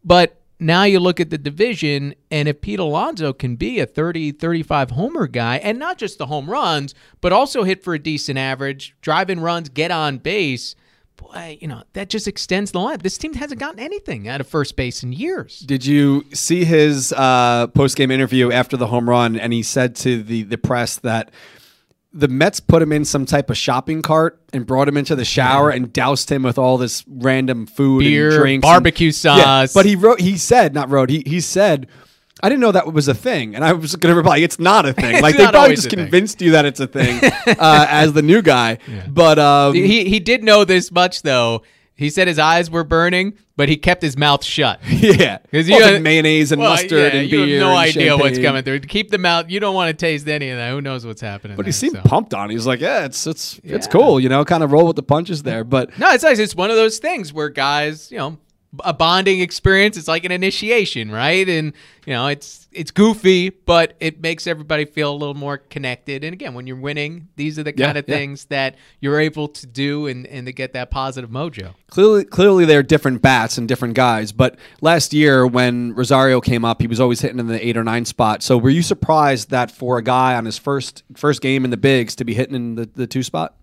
[0.02, 4.32] But now you look at the division, and if Pete Alonso can be a 30,
[4.32, 8.38] 35 homer guy, and not just the home runs, but also hit for a decent
[8.38, 10.74] average, drive in runs, get on base,
[11.20, 12.98] boy, you know, that just extends the line.
[13.02, 15.60] This team hasn't gotten anything out of first base in years.
[15.60, 19.36] Did you see his uh, post game interview after the home run?
[19.36, 21.30] And he said to the the press that
[22.12, 25.24] the Mets put him in some type of shopping cart and brought him into the
[25.24, 29.42] shower and doused him with all this random food Beer, and drinks, barbecue and- Yeah,
[29.64, 29.72] sauce.
[29.74, 31.86] but he wrote, he said, not wrote, he he said.
[32.42, 34.86] I didn't know that was a thing, and I was going to reply, "It's not
[34.86, 35.98] a thing." Like they probably just a thing.
[36.04, 38.78] convinced you that it's a thing uh, as the new guy.
[39.08, 41.62] But um, He he did know this much though.
[41.94, 44.80] He said his eyes were burning, but he kept his mouth shut.
[44.88, 47.58] Yeah, because you- like mayonnaise and Well, mustard yeah, and you beer.
[47.58, 48.80] have no and idea what's coming through.
[48.80, 49.50] Keep the mouth.
[49.50, 50.70] You don't want to taste any of that.
[50.70, 51.58] Who knows what's happening?
[51.58, 52.02] But he seemed so.
[52.02, 52.46] pumped on.
[52.48, 52.52] it.
[52.52, 55.02] He was like, "Yeah, it's it's it's cool, you know, kind of roll with the
[55.02, 56.38] punches there." But No, it's nice.
[56.38, 58.38] It's one of those things where guys, you know,
[58.84, 59.96] a bonding experience.
[59.96, 61.48] It's like an initiation, right?
[61.48, 61.72] And
[62.06, 66.22] you know, it's it's goofy, but it makes everybody feel a little more connected.
[66.22, 68.14] And again, when you're winning, these are the Yeah, kind of yeah.
[68.14, 71.74] things that you're able to do and and to get that positive mojo.
[71.88, 74.30] clearly, clearly, they're different bats and different guys.
[74.30, 77.82] But last year, when Rosario came up, he was always hitting in the eight or
[77.82, 78.42] nine spot.
[78.44, 81.76] So, were you surprised that for a guy on his first first game in the
[81.76, 83.56] bigs to be hitting in the, the two spot?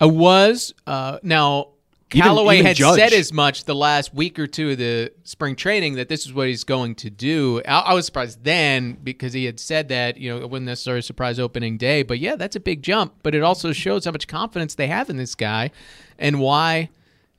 [0.00, 1.68] I was uh, now.
[2.12, 2.96] Even- Callaway even had Judge.
[2.98, 6.32] said as much the last week or two of the spring training that this is
[6.32, 7.62] what he's going to do.
[7.66, 10.16] I, I was surprised then because he had said that.
[10.16, 13.14] You know, it wasn't necessarily a surprise opening day, but yeah, that's a big jump.
[13.22, 15.70] But it also shows how much confidence they have in this guy
[16.18, 16.90] and why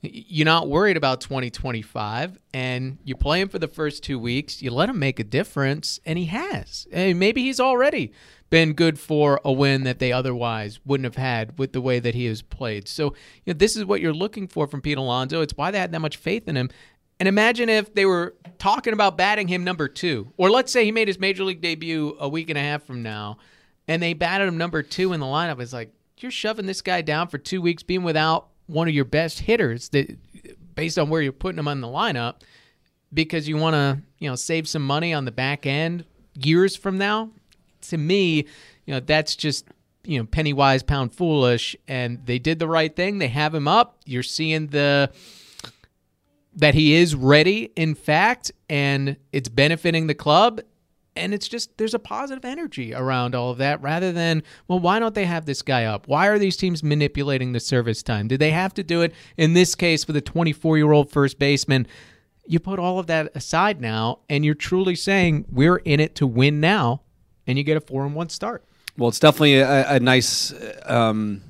[0.02, 4.62] you're not worried about 2025 and you play him for the first two weeks.
[4.62, 6.88] You let him make a difference, and he has.
[6.92, 8.12] And maybe he's already
[8.50, 12.16] been good for a win that they otherwise wouldn't have had with the way that
[12.16, 12.88] he has played.
[12.88, 15.42] So, you know, this is what you're looking for from Pete Alonso.
[15.42, 16.70] It's why they had that much faith in him.
[17.20, 20.92] And imagine if they were talking about batting him number two, or let's say he
[20.92, 23.38] made his major league debut a week and a half from now,
[23.88, 25.62] and they batted him number two in the lineup.
[25.62, 29.06] It's like you're shoving this guy down for two weeks, being without one of your
[29.06, 30.18] best hitters that,
[30.76, 32.42] based on where you're putting them on the lineup,
[33.14, 36.06] because you want to, you know, save some money on the back end
[36.36, 37.30] years from now.
[37.90, 38.46] To me,
[38.86, 39.66] you know, that's just
[40.04, 43.68] you know penny wise pound foolish and they did the right thing they have him
[43.68, 45.12] up you're seeing the
[46.56, 50.60] that he is ready in fact and it's benefiting the club
[51.15, 55.00] and it's just there's a positive energy around all of that rather than well why
[55.00, 56.08] don't they have this guy up?
[56.08, 58.28] Why are these teams manipulating the service time?
[58.28, 61.39] Do they have to do it in this case for the 24 year old first
[61.39, 61.88] baseman?
[62.45, 66.28] You put all of that aside now and you're truly saying we're in it to
[66.28, 67.02] win now
[67.45, 68.63] and you get a four and one start.
[68.97, 70.54] Well, it's definitely a, a nice,
[70.86, 71.41] um,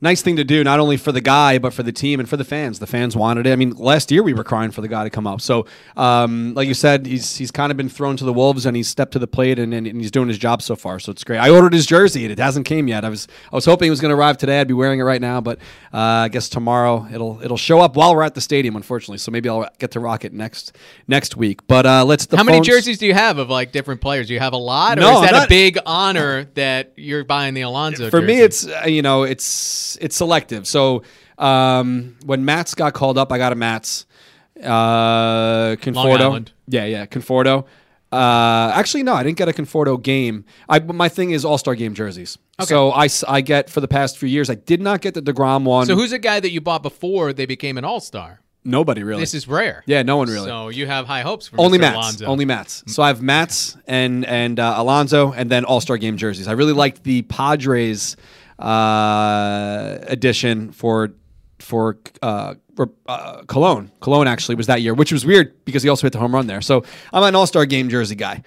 [0.00, 2.36] nice thing to do, not only for the guy but for the team and for
[2.36, 2.78] the fans.
[2.78, 3.52] The fans wanted it.
[3.52, 5.40] I mean, last year we were crying for the guy to come up.
[5.40, 8.76] So, um, like you said, he's he's kind of been thrown to the wolves and
[8.76, 10.98] he's stepped to the plate and, and, and he's doing his job so far.
[10.98, 11.38] So it's great.
[11.38, 13.04] I ordered his jersey and it hasn't came yet.
[13.04, 14.60] I was I was hoping it was going to arrive today.
[14.60, 15.58] I'd be wearing it right now, but
[15.92, 18.76] uh, I guess tomorrow it'll it'll show up while we're at the stadium.
[18.76, 20.76] Unfortunately, so maybe I'll get to rock it next
[21.08, 21.66] next week.
[21.66, 22.26] But uh, let's.
[22.34, 24.28] How many jerseys do you have of like different players?
[24.28, 27.24] Do you have a lot, or No, is that not- a big honor that you're
[27.24, 28.10] buying the Alonso?
[28.10, 30.66] For me, it's uh, you know it's it's selective.
[30.66, 31.02] So
[31.38, 34.06] um, when Matz got called up, I got a Matz.
[34.62, 36.46] Uh, Conforto.
[36.68, 37.64] Yeah, yeah, Conforto.
[38.12, 40.44] Uh, actually, no, I didn't get a Conforto game.
[40.68, 42.38] I my thing is All Star Game jerseys.
[42.60, 42.66] Okay.
[42.66, 44.50] So I, I get for the past few years.
[44.50, 45.86] I did not get the Degrom one.
[45.86, 48.40] So who's a guy that you bought before they became an All Star?
[48.64, 49.22] Nobody really.
[49.22, 49.82] This is rare.
[49.86, 50.48] yeah, no one really.
[50.48, 51.82] So you have high hopes for Only Mr.
[51.82, 51.96] Matz.
[51.96, 52.26] Alonso.
[52.26, 52.84] Only Matz.
[52.88, 56.48] So I have Matz and and uh, Alonso, and then All Star Game jerseys.
[56.48, 58.16] I really liked the Padres
[58.60, 61.10] uh, edition for
[61.58, 62.54] for uh,
[63.06, 63.90] uh, Colon.
[64.00, 66.46] Colon actually was that year, which was weird because he also hit the home run
[66.46, 66.60] there.
[66.60, 68.42] So I'm an All Star Game jersey guy.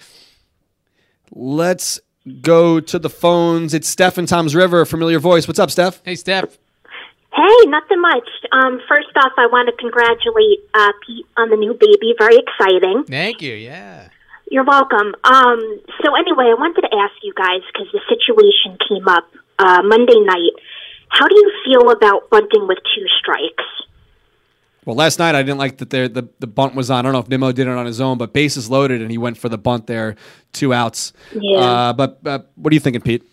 [1.31, 1.99] Let's
[2.41, 3.73] go to the phones.
[3.73, 4.85] It's Steph and Toms River.
[4.85, 5.47] Familiar voice.
[5.47, 6.01] What's up, Steph?
[6.05, 6.57] Hey, Steph.
[7.33, 8.29] Hey, nothing much.
[8.51, 12.13] Um, first off, I want to congratulate uh, Pete on the new baby.
[12.17, 13.05] Very exciting.
[13.05, 13.55] Thank you.
[13.55, 14.09] Yeah.
[14.51, 15.15] You're welcome.
[15.23, 19.25] Um, so anyway, I wanted to ask you guys because the situation came up
[19.59, 20.51] uh, Monday night.
[21.09, 23.63] How do you feel about bunting with two strikes?
[24.85, 26.99] Well, last night I didn't like that there the, the bunt was on.
[26.99, 29.17] I don't know if Nimmo did it on his own, but bases loaded and he
[29.17, 30.15] went for the bunt there,
[30.51, 31.13] two outs.
[31.33, 31.59] Yeah.
[31.59, 33.23] Uh, but uh, what are you thinking, Pete?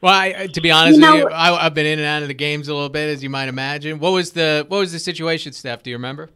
[0.00, 2.22] Well, I, I- to be honest You with you, I, I've been in and out
[2.22, 3.98] of the games a little bit, as you might imagine.
[3.98, 5.82] What was the what was the situation, Steph?
[5.82, 6.30] Do you remember?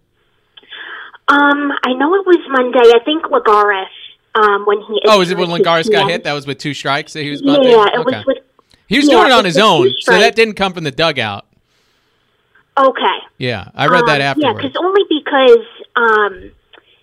[1.29, 2.91] Um, I know it was Monday.
[2.93, 3.87] I think Lagares
[4.35, 6.25] um, when he Oh, was it when issued Lagares got hit?
[6.25, 7.71] That was with two strikes that he was bunting.
[7.71, 8.17] Yeah, it okay.
[8.19, 8.39] was with.
[8.91, 11.47] He was yeah, doing it on his own, so that didn't come from the dugout.
[12.77, 13.19] Okay.
[13.39, 16.51] Yeah, I read that Um, Yeah, because only because um,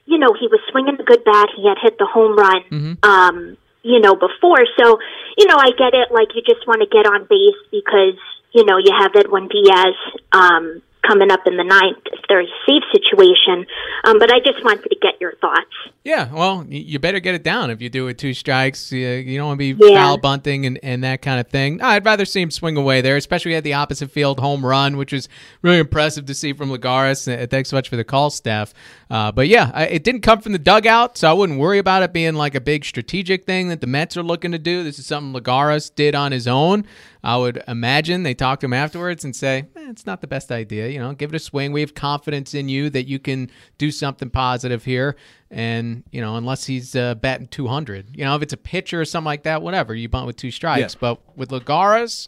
[0.04, 1.48] you know he was swinging the good bat.
[1.56, 2.62] He had hit the home run.
[2.70, 3.10] Mm-hmm.
[3.10, 5.00] Um, you know before, so
[5.38, 6.12] you know I get it.
[6.12, 8.20] Like you just want to get on base because
[8.52, 9.96] you know you have Edwin Diaz
[10.34, 13.66] um, coming up in the ninth if there's a safe situation.
[14.04, 15.66] Um, but I just wanted to get your thoughts.
[16.04, 18.92] Yeah, well, you better get it down if you do it two strikes.
[18.92, 19.96] You, you don't want to be Yeah.
[20.04, 21.82] foul bunting and, and that kind of thing.
[21.82, 25.12] I'd rather see him swing away there, especially at the opposite field home run, which
[25.14, 25.28] was
[25.62, 27.28] really impressive to see from Lagares.
[27.32, 28.74] Uh, Thanks so much for the call, Steph.
[29.10, 32.04] Uh, but yeah, I, it didn't come from the dugout, so I wouldn't worry about
[32.04, 34.84] it being like a big strategic thing that the Mets are looking to do.
[34.84, 36.86] This is something Lagares did on his own.
[37.24, 40.52] I would imagine they talk to him afterwards and say, eh, it's not the best
[40.52, 40.88] idea.
[40.88, 41.72] You know, give it a swing.
[41.72, 45.16] We have confidence in you that you can do something positive here.
[45.50, 49.06] And, you know, unless he's uh, batting 200, you know, if it's a pitcher or
[49.06, 50.94] something like that, whatever, you bunt with two strikes.
[50.94, 51.00] Yeah.
[51.00, 52.28] But with Lagares,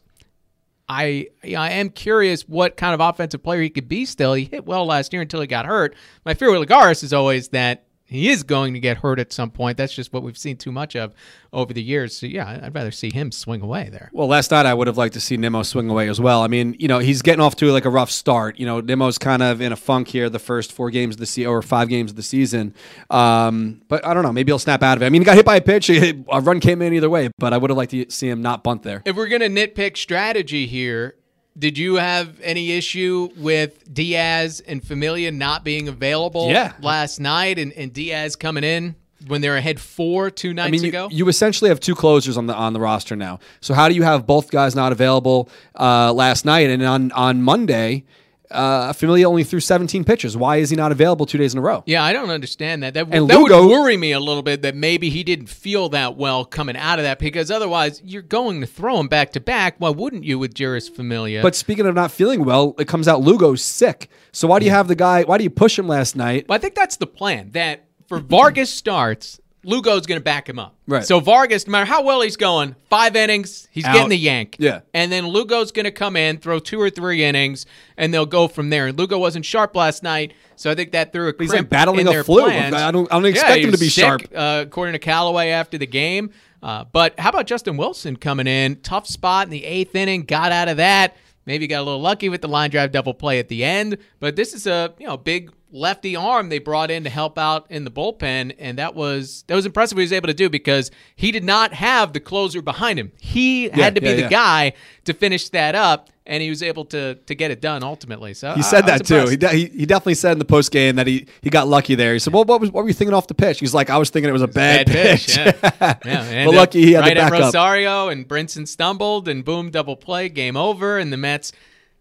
[0.89, 4.34] I I am curious what kind of offensive player he could be still.
[4.34, 5.95] He hit well last year until he got hurt.
[6.25, 9.51] My fear with Lagares is always that he is going to get hurt at some
[9.51, 9.77] point.
[9.77, 11.13] That's just what we've seen too much of
[11.53, 12.17] over the years.
[12.17, 14.09] So yeah, I'd rather see him swing away there.
[14.13, 16.41] Well, last night I would have liked to see Nimmo swing away as well.
[16.41, 18.59] I mean, you know, he's getting off to like a rough start.
[18.59, 21.25] You know, Nimmo's kind of in a funk here the first four games of the
[21.27, 22.73] season or five games of the season.
[23.11, 24.33] Um, but I don't know.
[24.33, 25.05] Maybe he'll snap out of it.
[25.05, 25.89] I mean, he got hit by a pitch.
[26.31, 28.63] A run came in either way, but I would have liked to see him not
[28.63, 29.03] bunt there.
[29.05, 31.15] If we're gonna nitpick strategy here,
[31.59, 36.73] did you have any issue with Diaz and Familia not being available Yeah.
[36.81, 38.95] last night and, and Diaz coming in
[39.27, 41.09] when they were ahead four two nights I mean, you, ago?
[41.11, 43.39] you essentially have two closers on the on the roster now.
[43.59, 47.41] So how do you have both guys not available uh, last night and on on
[47.43, 48.05] Monday?
[48.51, 50.35] Uh, Familia only threw 17 pitches.
[50.35, 51.83] Why is he not available two days in a row?
[51.85, 52.95] Yeah, I don't understand that.
[52.95, 55.89] That, And that Lugo- would worry me a little bit that maybe he didn't feel
[55.89, 59.39] that well coming out of that because otherwise you're going to throw him back to
[59.39, 59.75] back.
[59.77, 61.41] Why wouldn't you with Jeurys Familia?
[61.43, 64.09] But speaking of not feeling well, it comes out Lugo's sick.
[64.31, 65.23] So why do you have the guy?
[65.23, 66.47] Why do you push him last night?
[66.49, 67.51] Well, I think that's the plan.
[67.51, 70.75] That for Vargas starts, Lugo's going to back him up.
[70.87, 71.03] Right.
[71.03, 73.93] So Vargas, no matter how well he's going, five innings, he's Out.
[73.93, 74.55] getting the yank.
[74.57, 74.81] Yeah.
[74.93, 77.65] And then Lugo's going to come in, throw two or three innings,
[77.97, 78.87] and they'll go from there.
[78.87, 81.69] And Lugo wasn't sharp last night, so I think that threw a he's, crimp like,
[81.69, 82.43] battling in a flu.
[82.45, 82.73] plans.
[82.75, 84.21] I don't- I don't expect he him to be sick, sharp.
[84.33, 86.31] Uh, according to Callaway after the game.
[86.63, 88.77] Uh, but how about Justin Wilson coming in?
[88.81, 91.15] Tough spot in the eighth inning, got out of that.
[91.45, 94.35] Maybe got a little lucky with the line drive double play at the end, but
[94.35, 97.84] this is a you know big lefty arm they brought in to help out in
[97.84, 99.95] the bullpen, and that was that was impressive.
[99.95, 103.12] What he was able to do because he did not have the closer behind him.
[103.19, 104.29] He had to be yeah, the yeah.
[104.29, 104.73] guy
[105.05, 108.34] to finish that up, and he was able to to get it done ultimately.
[108.34, 109.27] So He said I that too.
[109.27, 111.95] He, de- he he definitely said in the post game that he, he got lucky
[111.95, 112.13] there.
[112.13, 113.97] He said, "Well, what was what were you thinking off the pitch?" He's like, "I
[113.97, 115.53] was thinking it was a bad, pitch." Yeah,
[116.05, 116.45] yeah.
[116.45, 117.45] But lucky he had right the at backup.
[117.45, 121.51] Rosario and Brinson stumbled and boom, double play, game over, and the Mets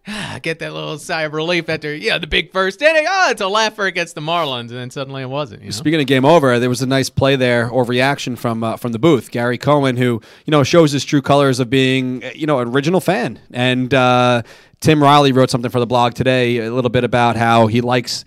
[0.43, 3.07] get that little sigh of relief after yeah the big first inning.
[3.09, 5.63] Oh, it's a laugher against the Marlins, and then suddenly it wasn't.
[5.63, 5.73] You know?
[5.73, 8.93] Speaking of game over, there was a nice play there or reaction from uh, from
[8.93, 9.31] the booth.
[9.31, 13.01] Gary Cohen, who you know shows his true colors of being you know an original
[13.01, 14.43] fan, and uh,
[14.81, 18.25] Tim Riley wrote something for the blog today, a little bit about how he likes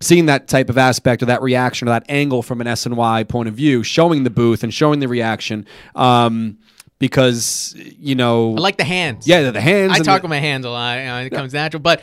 [0.00, 3.48] seeing that type of aspect or that reaction or that angle from an SNY point
[3.48, 6.58] of view, showing the booth and showing the reaction, um,
[7.08, 9.26] because you know I like the hands.
[9.26, 9.92] yeah the hands.
[9.92, 10.98] I talk the- with my hands a lot.
[10.98, 12.00] You know, it comes natural, but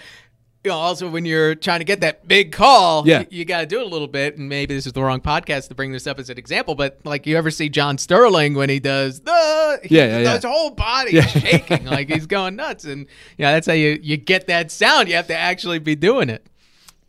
[0.63, 3.21] you know, also when you're trying to get that big call, Yeah.
[3.21, 4.37] you, you got to do it a little bit.
[4.37, 6.99] And maybe this is the wrong podcast to bring this up as an example, but
[7.03, 10.33] like you ever see John Sterling when he does the he- Yeah, yeah, yeah.
[10.35, 13.07] his whole body is shaking like he's going nuts, and
[13.39, 15.07] yeah, that's how you you get that sound.
[15.09, 16.45] You have to actually be doing it.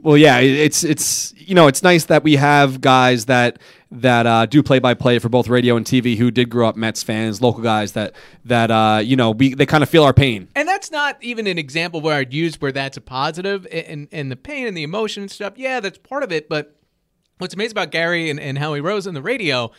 [0.03, 3.61] Well, yeah, it's it's you know it's nice that we have guys that
[3.93, 6.77] that uh, do play by play for both radio and TV who did grow up
[6.77, 10.13] Mets fans, local guys that that uh, you know we they kind of feel our
[10.13, 10.49] pain.
[10.57, 14.31] And that's not even an example where I'd use where that's a positive and, and
[14.31, 15.55] the pain and the emotion and stuff.
[15.57, 16.49] Yeah, that's part of it.
[16.49, 16.77] But
[17.39, 19.71] what's amazing about Gary and, and Howie Rose on the radio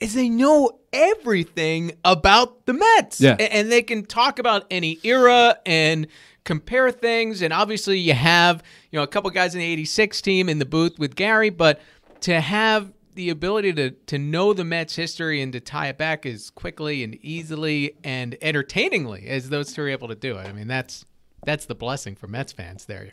[0.00, 3.20] is they know everything about the Mets.
[3.20, 3.34] Yeah.
[3.34, 6.06] And they can talk about any era and
[6.48, 7.42] compare things.
[7.42, 10.64] And obviously you have, you know, a couple guys in the 86 team in the
[10.64, 11.78] booth with Gary, but
[12.20, 16.24] to have the ability to to know the Mets history and to tie it back
[16.24, 20.46] as quickly and easily and entertainingly as those two are able to do it.
[20.46, 21.04] I mean, that's
[21.44, 23.10] that's the blessing for Mets fans there.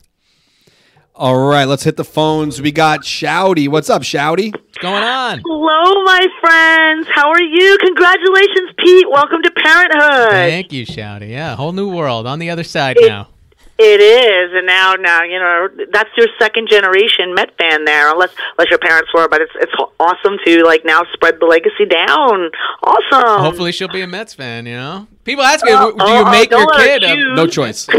[1.18, 2.62] All right, let's hit the phones.
[2.62, 3.70] We got Shouty.
[3.70, 4.52] What's up, Shouty?
[4.52, 5.42] What's going on?
[5.46, 7.08] Hello, my friends.
[7.10, 7.78] How are you?
[7.80, 9.10] Congratulations, Pete.
[9.10, 10.32] Welcome to parenthood.
[10.32, 11.30] Thank you, Shouty.
[11.30, 13.30] Yeah, whole new world on the other side It- now.
[13.78, 18.30] It is, and now, now you know that's your second generation Met fan there, unless
[18.58, 19.28] unless your parents were.
[19.28, 22.52] But it's it's awesome to like now spread the legacy down.
[22.84, 23.42] Awesome.
[23.44, 24.66] Hopefully, she'll be a Mets fan.
[24.66, 27.36] You know, people ask me, Oh, do you oh, oh make don't your kid a.
[27.36, 27.88] No choice.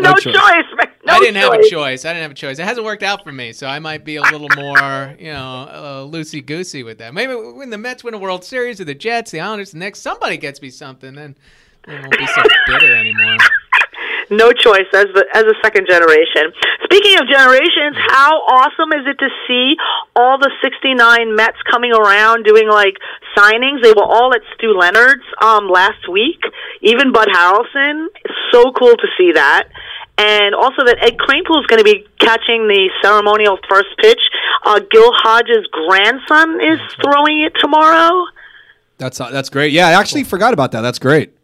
[0.00, 0.34] No, no choice.
[0.34, 0.88] choice.
[1.06, 1.70] No I didn't have a choice.
[1.70, 2.04] choice.
[2.04, 2.58] I didn't have a choice.
[2.58, 5.62] It hasn't worked out for me, so I might be a little more, you know,
[5.70, 7.14] uh, loosey goosey with that.
[7.14, 10.00] Maybe when the Mets win a World Series or the Jets, the Islanders, the next
[10.00, 11.36] somebody gets me something, then
[11.86, 13.36] I won't be so bitter anymore.
[14.28, 16.50] No choice as the as a second generation.
[16.82, 19.76] Speaking of generations, how awesome is it to see
[20.16, 22.94] all the '69 Mets coming around doing like
[23.36, 23.82] signings?
[23.82, 26.42] They were all at Stu Leonard's um, last week.
[26.82, 28.08] Even Bud Harrelson.
[28.50, 29.68] So cool to see that.
[30.18, 34.20] And also that Ed Kranepool is going to be catching the ceremonial first pitch.
[34.64, 38.24] Uh, Gil Hodges' grandson is throwing it tomorrow.
[38.98, 39.72] That's uh, that's great.
[39.72, 40.80] Yeah, I actually forgot about that.
[40.80, 41.36] That's great.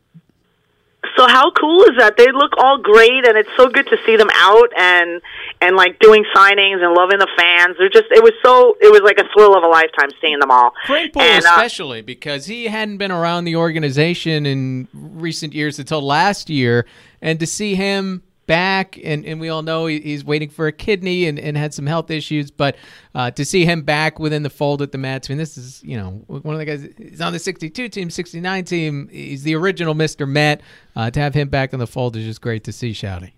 [1.16, 2.16] So how cool is that?
[2.16, 5.20] They look all great, and it's so good to see them out and
[5.60, 7.76] and like doing signings and loving the fans.
[7.78, 10.50] They're just it was so it was like a thrill of a lifetime seeing them
[10.50, 10.72] all.
[10.86, 16.00] Kranepool And, uh, especially because he hadn't been around the organization in recent years until
[16.00, 16.86] last year,
[17.20, 20.72] and to see him back, and, and we all know he, he's waiting for a
[20.72, 22.76] kidney and, and had some health issues, but
[23.14, 25.82] uh, to see him back within the fold at the Mets, I mean, this is,
[25.84, 29.54] you know, one of the guys, he's on the 62 team, 69 team, he's the
[29.54, 30.28] original Mr.
[30.28, 30.60] Met.
[30.94, 33.32] Uh, to have him back in the fold is just great to see, Shouty.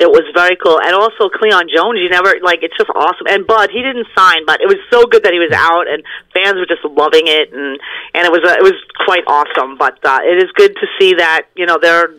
[0.00, 1.98] It was very cool, and also Cleon Jones.
[1.98, 3.26] You never like it's just awesome.
[3.26, 6.04] And Bud, he didn't sign, but it was so good that he was out, and
[6.32, 7.80] fans were just loving it, and
[8.14, 9.76] and it was uh, it was quite awesome.
[9.76, 12.14] But uh, it is good to see that you know they're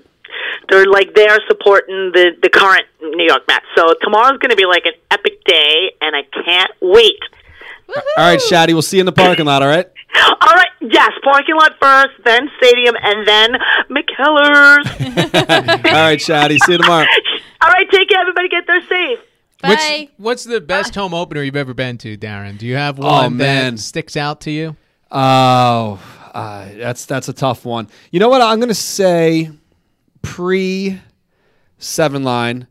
[0.70, 3.66] they're like they're supporting the the current New York Mets.
[3.76, 7.20] So tomorrow's going to be like an epic day, and I can't wait.
[7.90, 8.74] All right, Shouty.
[8.74, 9.62] We'll see you in the parking lot.
[9.64, 9.88] All right.
[10.16, 13.52] All right, yes, parking lot first, then stadium, and then
[13.90, 14.88] Mikkeller's.
[15.86, 16.58] All right, Shouty.
[16.60, 17.06] See you tomorrow.
[17.62, 18.50] All right, take care, everybody.
[18.50, 19.20] Get there safe.
[19.62, 20.10] What's, Bye.
[20.18, 22.58] what's the best home opener you've ever been to, Darren?
[22.58, 23.76] Do you have one Oh, man.
[23.76, 24.76] that sticks out to you?
[25.12, 26.00] Oh,
[26.34, 27.88] uh, that's that's a tough one.
[28.12, 28.42] You know what?
[28.42, 29.50] I'm gonna say
[30.22, 31.00] pre
[31.78, 32.68] seven line.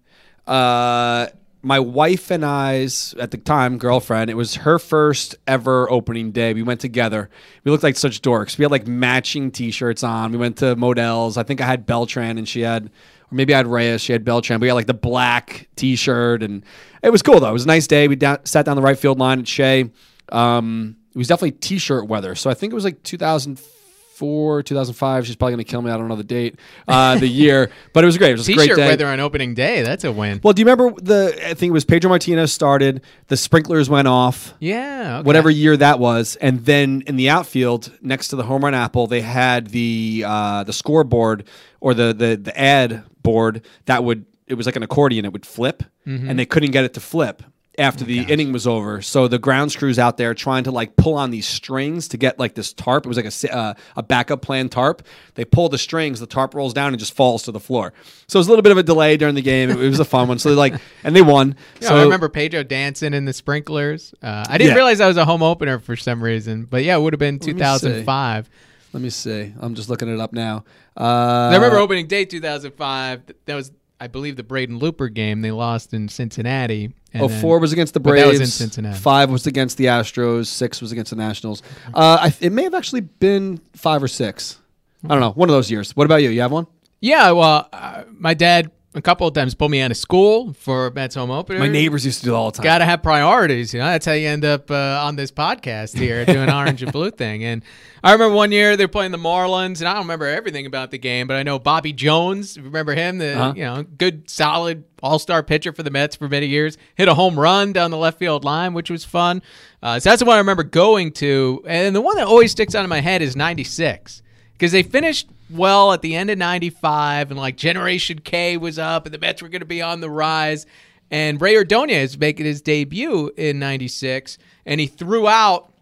[0.47, 1.29] Uh,
[1.63, 4.31] my wife and I's at the time girlfriend.
[4.31, 6.55] It was her first ever opening day.
[6.55, 7.29] We went together.
[7.65, 8.57] We looked like such dorks.
[8.57, 10.31] We had like matching T-shirts on.
[10.31, 11.37] We went to Modell's.
[11.37, 14.01] I think I had Beltran and she had, or maybe I had Reyes.
[14.01, 14.61] She had Beltran.
[14.61, 16.65] We had like the black T-shirt and
[17.03, 17.51] it was cool though.
[17.51, 18.07] It was a nice day.
[18.07, 19.91] We sat down the right field line at Shea.
[20.31, 22.35] Um, it was definitely t-shirt weather.
[22.35, 23.78] So I think it was like 2004,
[24.21, 25.27] 2005.
[25.27, 25.91] She's probably going to kill me.
[25.91, 28.31] I don't know the date, uh, the year, but it was great.
[28.33, 28.87] It was a great day.
[28.89, 29.83] weather on opening day.
[29.83, 30.41] That's a win.
[30.43, 31.35] Well, do you remember the?
[31.49, 33.03] I think it was Pedro Martinez started.
[33.29, 34.55] The sprinklers went off.
[34.61, 35.19] Yeah.
[35.19, 35.27] okay.
[35.27, 39.07] Whatever year that was, and then in the outfield next to the home run apple,
[39.07, 41.45] they had the uh, the scoreboard
[41.81, 45.25] or the, the the ad board that would it was like an accordion.
[45.25, 46.31] It would flip, Mm-hmm.
[46.31, 47.43] and they couldn't get it to flip
[47.79, 49.01] after the inning was over.
[49.01, 52.39] So the grounds crews out there trying to like pull on these strings to get
[52.39, 53.07] like this tarp.
[53.07, 55.03] It was like a uh, a backup plan tarp.
[55.35, 57.93] They pull the strings, the tarp rolls down and just falls to the floor.
[58.27, 59.71] So it was a little bit of a delay during the game.
[59.71, 60.39] It, it was a fun one.
[60.39, 60.75] So they like
[61.05, 61.57] and they won.
[61.81, 64.15] Yeah, so I remember Pedro dancing in the sprinklers.
[64.23, 64.75] Uh, I didn't Yeah.
[64.75, 67.39] realize that was a home opener for some reason, but yeah, it would have been
[67.39, 68.51] 2005.
[68.93, 69.53] Let me see.
[69.61, 70.65] I'm just looking it up now.
[70.97, 73.23] Uh, I remember opening day 2005.
[73.45, 73.71] That was,
[74.01, 75.41] I believe, the Braden Looper game.
[75.43, 76.93] They lost in Cincinnati.
[77.13, 78.25] and Oh, then- four was against the Braves.
[78.25, 78.99] that was in Cincinnati.
[78.99, 80.47] Five was against the Astros.
[80.47, 81.63] Six was against the Nationals.
[81.95, 84.59] Uh, I, it may have actually been five or six.
[85.05, 85.31] I don't know.
[85.33, 85.97] One of those years.
[85.97, 86.29] What about you?
[86.31, 86.67] You have one?
[87.01, 90.91] Yeah, well, uh, my dad a couple of times pulled me out of school for
[90.93, 91.59] Mets home opener.
[91.59, 92.65] My neighbors used to do it all the time.
[92.65, 93.87] Got to have priorities, you know.
[93.87, 97.45] That's how you end up uh, on this podcast here doing orange and blue thing.
[97.45, 97.63] And
[98.03, 100.91] I remember one year they were playing the Marlins, and I don't remember everything about
[100.91, 102.59] the game, but I know Bobby Jones.
[102.59, 103.19] Remember him?
[103.19, 103.53] The Uh-huh.
[103.55, 106.79] you know good, solid All Star pitcher for the Mets for many years.
[106.95, 109.43] Hit a home run down the left field line, which was fun.
[109.83, 112.75] Uh, so that's the one I remember going to, and the one that always sticks
[112.75, 114.23] out in my head is '96
[114.59, 119.07] because they finished well at the end of 95 and like generation k was up
[119.07, 120.67] and the mets were going to be on the rise.
[121.11, 124.37] And ray ordonez making his debut in 96
[124.67, 125.73] and he threw out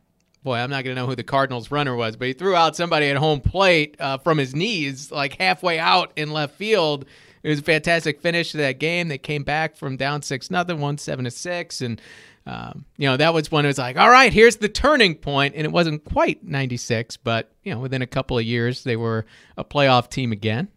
[0.45, 2.77] boy i'm not going to know who the cardinals runner was but he threw out
[2.77, 7.07] somebody at home plate uh, from his knees like halfway out in left field.
[7.43, 9.07] It was a fantastic finish to that game.
[9.07, 12.01] They came back from down six nothing one seven to six and
[12.47, 15.55] um, you know, that was when it was like, all right, here's the turning point,
[15.57, 19.27] and it wasn't quite '96, but you know, within a couple of years, they were
[19.57, 20.69] a playoff team again.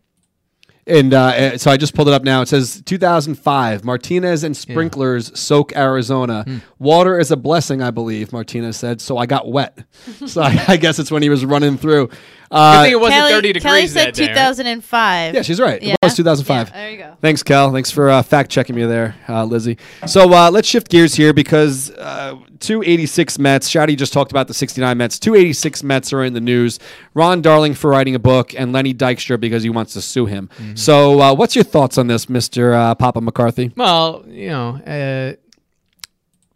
[0.88, 2.42] And uh, so I just pulled it up now.
[2.42, 3.84] It says 2005.
[3.84, 6.44] Martinez and sprinklers soak Arizona.
[6.44, 6.58] Hmm.
[6.80, 8.34] Water is a blessing, I believe.
[8.34, 9.00] Martinez said.
[9.00, 9.78] So I got wet.
[10.26, 12.10] so I, I guess it's when he was running through.
[12.52, 14.24] I Uh, think it wasn't Kelly, 30 degrees Kelly said that day.
[14.28, 14.34] right?
[14.34, 15.36] 2005.
[15.36, 15.82] yeah, she's right.
[15.84, 15.94] Yeah.
[15.94, 16.70] It was 2005.
[16.70, 17.18] Yeah, there you go.
[17.22, 17.72] Thanks, Cal.
[17.72, 19.78] Thanks for uh, fact checking me there, uh, Lizzie.
[20.08, 23.70] So uh, let's shift gears here because uh, 286 Mets.
[23.70, 25.20] Shouty just talked about the 69 Mets.
[25.20, 26.80] 286 Mets are in the news.
[27.14, 30.50] Ron Darling for writing a book, and Lenny Dykstra because he wants to sue him.
[30.58, 30.76] Mm-hmm.
[30.76, 33.72] So, uh, what's your thoughts on this, Mister uh, Papa McCarthy?
[33.76, 35.36] Well, you know, uh,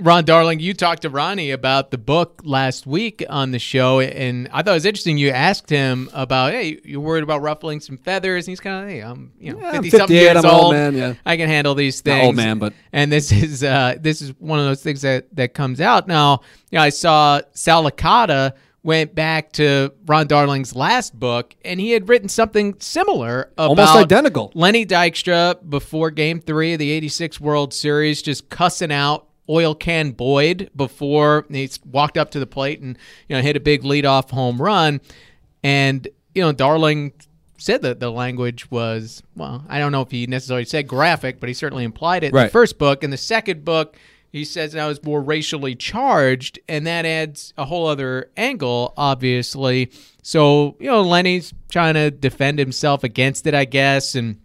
[0.03, 4.49] Ron Darling, you talked to Ronnie about the book last week on the show, and
[4.51, 5.17] I thought it was interesting.
[5.17, 8.89] You asked him about, hey, you're worried about ruffling some feathers, and he's kind of,
[8.89, 10.73] hey, I'm, you know, Yeah, I'm fifty something 58, years I'm old old.
[10.73, 11.13] man, yeah.
[11.25, 12.25] I can handle these Not things.
[12.25, 15.53] old man, but- and this is uh, this is one of those things that that
[15.53, 16.41] comes out now.
[16.69, 21.91] You know, I saw Sal Licata went back to Ron Darling's last book, and he
[21.91, 24.51] had written something similar about Almost identical.
[24.53, 30.11] Lenny Dykstra before Game Three of the '86 World Series, just cussing out oil can
[30.11, 34.31] Boyd before he walked up to the plate and you know hit a big leadoff
[34.31, 35.01] home run,
[35.63, 37.13] and you know Darling
[37.57, 41.49] said that the language was well, I don't know if he necessarily said graphic, but
[41.49, 43.03] he certainly implied it in the first book.
[43.03, 43.97] In the second book.
[44.31, 49.91] He says now it's more racially charged, and that adds a whole other angle, obviously.
[50.23, 54.39] So, you know, Lenny's trying to defend himself against it, I guess, and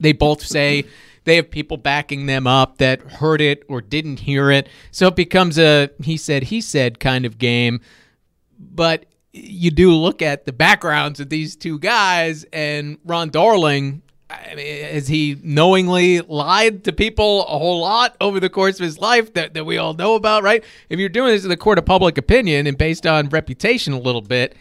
[0.00, 0.86] they both say
[1.24, 4.68] they have people backing them up that heard it or didn't hear it.
[4.90, 7.80] So it becomes a he said, he said kind of game.
[8.58, 14.02] But you do look at the backgrounds of these two guys and Ron Darling.
[14.30, 18.84] I mean, has he knowingly lied to people a whole lot over the course of
[18.84, 20.64] his life that, that we all know about, right?
[20.88, 23.98] If you're doing this in the court of public opinion and based on reputation a
[23.98, 24.56] little bit,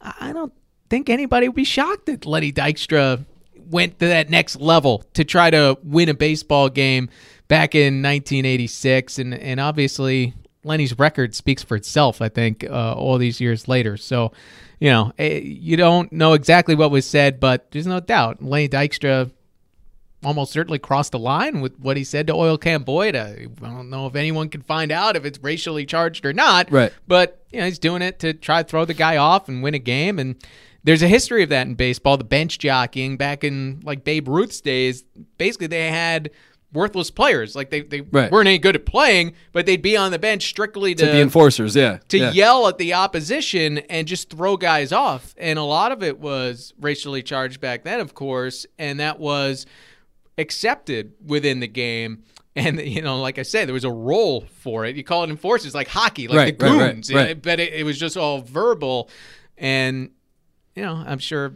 [0.00, 0.52] I don't
[0.88, 3.26] think anybody would be shocked that Lenny Dykstra
[3.70, 7.08] went to that next level to try to win a baseball game
[7.48, 9.18] back in 1986.
[9.18, 13.96] And, and obviously, Lenny's record speaks for itself, I think, uh, all these years later.
[13.96, 14.32] So,
[14.78, 18.68] you know, eh, you don't know exactly what was said, but there's no doubt Lenny
[18.68, 19.30] Dykstra
[20.24, 23.14] almost certainly crossed the line with what he said to Oil Can Boyd.
[23.14, 26.70] I don't know if anyone can find out if it's racially charged or not.
[26.70, 26.92] Right.
[27.06, 29.74] But you know, he's doing it to try to throw the guy off and win
[29.74, 30.18] a game.
[30.18, 30.36] And
[30.84, 32.16] there's a history of that in baseball.
[32.16, 35.04] The bench jockeying back in like Babe Ruth's days,
[35.36, 36.30] basically they had
[36.72, 37.56] worthless players.
[37.56, 38.30] Like they, they Right.
[38.30, 41.20] weren't any good at playing, but they'd be on the bench strictly to To the
[41.20, 41.98] enforcers, yeah.
[42.08, 42.30] to yeah.
[42.32, 45.34] yell at the opposition and just throw guys off.
[45.38, 49.64] And a lot of it was racially charged back then, of course, and that was
[50.36, 52.22] accepted within the game.
[52.56, 54.96] And you know, like I said, there was a role for it.
[54.96, 57.12] You call it enforcers, like hockey, like Right, the goons.
[57.12, 57.40] right.
[57.40, 59.08] But it, it was just all verbal,
[59.56, 60.10] and
[60.78, 61.54] you know, I'm sure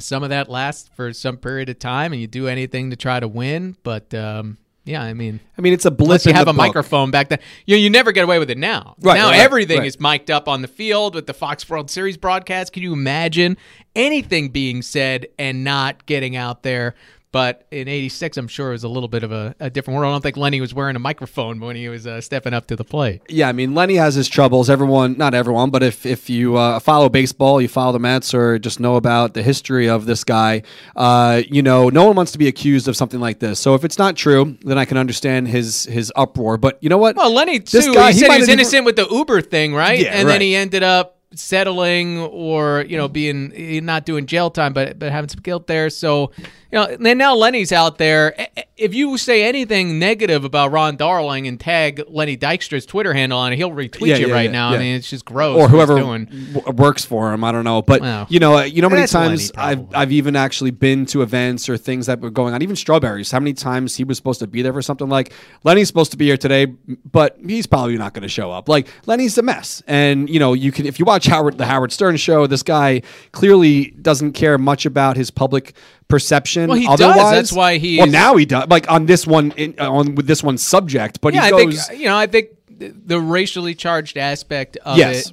[0.00, 3.20] some of that lasts for some period of time, and you do anything to try
[3.20, 3.76] to win.
[3.84, 6.56] But um, yeah, I mean, I mean, it's a blip unless you have a book.
[6.56, 7.38] microphone back then.
[7.66, 8.96] You you never get away with it now.
[9.00, 9.86] Right, now right, right, everything right.
[9.86, 12.72] is mic'd up on the field with the Fox World Series broadcast.
[12.72, 13.56] Can you imagine
[13.94, 16.96] anything being said and not getting out there?
[17.32, 20.10] But in '86, I'm sure it was a little bit of a, a different world.
[20.10, 22.76] I don't think Lenny was wearing a microphone when he was uh, stepping up to
[22.76, 23.22] the plate.
[23.28, 24.68] Yeah, I mean, Lenny has his troubles.
[24.68, 28.58] Everyone, not everyone, but if if you uh, follow baseball, you follow the Mets, or
[28.58, 30.62] just know about the history of this guy,
[30.94, 33.58] uh, you know, no one wants to be accused of something like this.
[33.58, 36.58] So if it's not true, then I can understand his his uproar.
[36.58, 37.16] But you know what?
[37.16, 37.78] Well, Lenny too.
[37.78, 39.98] This guy, he he said he was innocent with the Uber thing, right?
[39.98, 40.34] Yeah, and right.
[40.34, 45.10] then he ended up settling or you know being not doing jail time, but but
[45.10, 45.90] having some guilt there.
[45.90, 46.32] So
[46.72, 48.34] you know, and now Lenny's out there.
[48.78, 53.52] If you say anything negative about Ron Darling and tag Lenny Dykstra's Twitter handle on
[53.52, 54.68] it, he'll retweet Yeah, you yeah, right yeah, now.
[54.70, 55.56] I mean, it's just gross.
[55.58, 56.24] or whoever doing.
[56.54, 57.44] w- works for him.
[57.44, 59.52] I don't know, but Well, you know, uh, you know, how many that's Lenny, times
[59.56, 59.94] I've.
[59.94, 62.62] I've even actually been to events or things that were going on.
[62.62, 63.30] Even strawberries.
[63.30, 65.32] How many times he was supposed to be there for something like
[65.64, 68.68] Lenny's supposed to be here today, but he's probably not going to show up.
[68.68, 71.92] Like Lenny's a mess, and you know, you can if you watch Howard the Howard
[71.92, 73.02] Stern show, this guy
[73.32, 75.74] clearly doesn't care much about his public
[76.12, 76.68] perception.
[76.68, 77.00] Well, he does.
[77.00, 77.30] otherwise.
[77.32, 78.68] That's why he Well, now he does.
[78.68, 81.86] Like on this one, in, on with this one subject, but Yeah, he I goes.
[81.86, 82.16] think you know.
[82.16, 85.28] I think the racially charged aspect of Yes.
[85.30, 85.32] it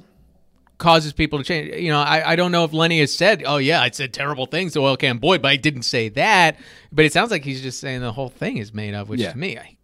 [0.78, 1.74] causes people to change.
[1.74, 4.46] You know, I, I don't know if Lenny has said, "Oh yeah, I said terrible
[4.46, 6.56] things to Oil Can Boyd," but I didn't say that.
[6.90, 9.32] But it sounds like he's just saying the whole thing is made up, which Yeah.
[9.32, 9.76] to me, I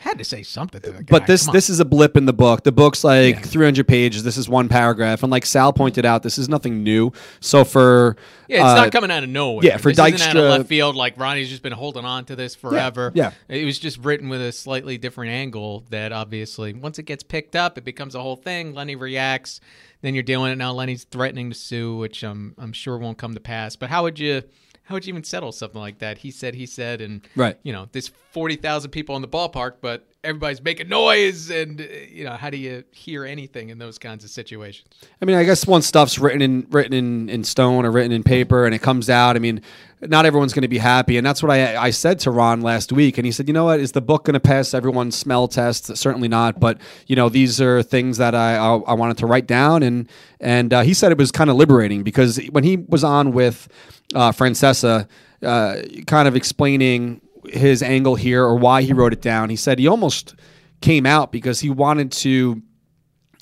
[0.00, 1.18] had to say something to the guy.
[1.18, 1.54] But this Come on.
[1.54, 2.62] this is a blip in the book.
[2.64, 4.22] The book's like 300 pages.
[4.22, 7.12] This is one paragraph, and like Sal pointed out, this is nothing new.
[7.40, 8.16] So for
[8.48, 9.64] Yeah, it's uh, not coming out of nowhere.
[9.64, 10.96] yeah, for this isn't out of Dykstra- left field.
[10.96, 13.10] Like Ronnie's just been holding on to this forever.
[13.14, 13.32] yeah.
[13.48, 15.84] it was just written with a slightly different angle.
[15.90, 18.74] That obviously, once it gets picked up, it becomes a whole thing.
[18.74, 19.60] Lenny reacts.
[20.00, 20.72] Then you're dealing it now.
[20.72, 23.74] Lenny's threatening to sue, which I'm I'm sure won't come to pass.
[23.74, 24.42] But how would you?
[24.88, 26.16] How would you even settle something like that?
[26.16, 27.58] He said, he said, and Right.
[27.62, 31.84] you know, there's forty thousand people in the ballpark, but everybody's making noise, and uh,
[32.10, 34.88] you know, how do you hear anything in those kinds of situations?
[35.20, 38.22] I mean, I guess once stuff's written in written in, in stone or written in
[38.22, 39.60] paper and it comes out, I mean,
[40.00, 42.90] not everyone's going to be happy, and that's what I I said to Ron last
[42.90, 45.48] week, and he said, you know what, is the book going to pass everyone's smell
[45.48, 45.94] test?
[45.98, 49.46] Certainly not, but you know, these are things that I I, I wanted to write
[49.46, 50.08] down, and
[50.40, 53.68] and uh, he said it was kind of liberating because when he was on with
[54.14, 55.08] uh, Francesa,
[55.42, 59.78] uh, kind of explaining his angle here or why he wrote it down, he said
[59.78, 60.34] he almost
[60.80, 62.62] came out because he wanted to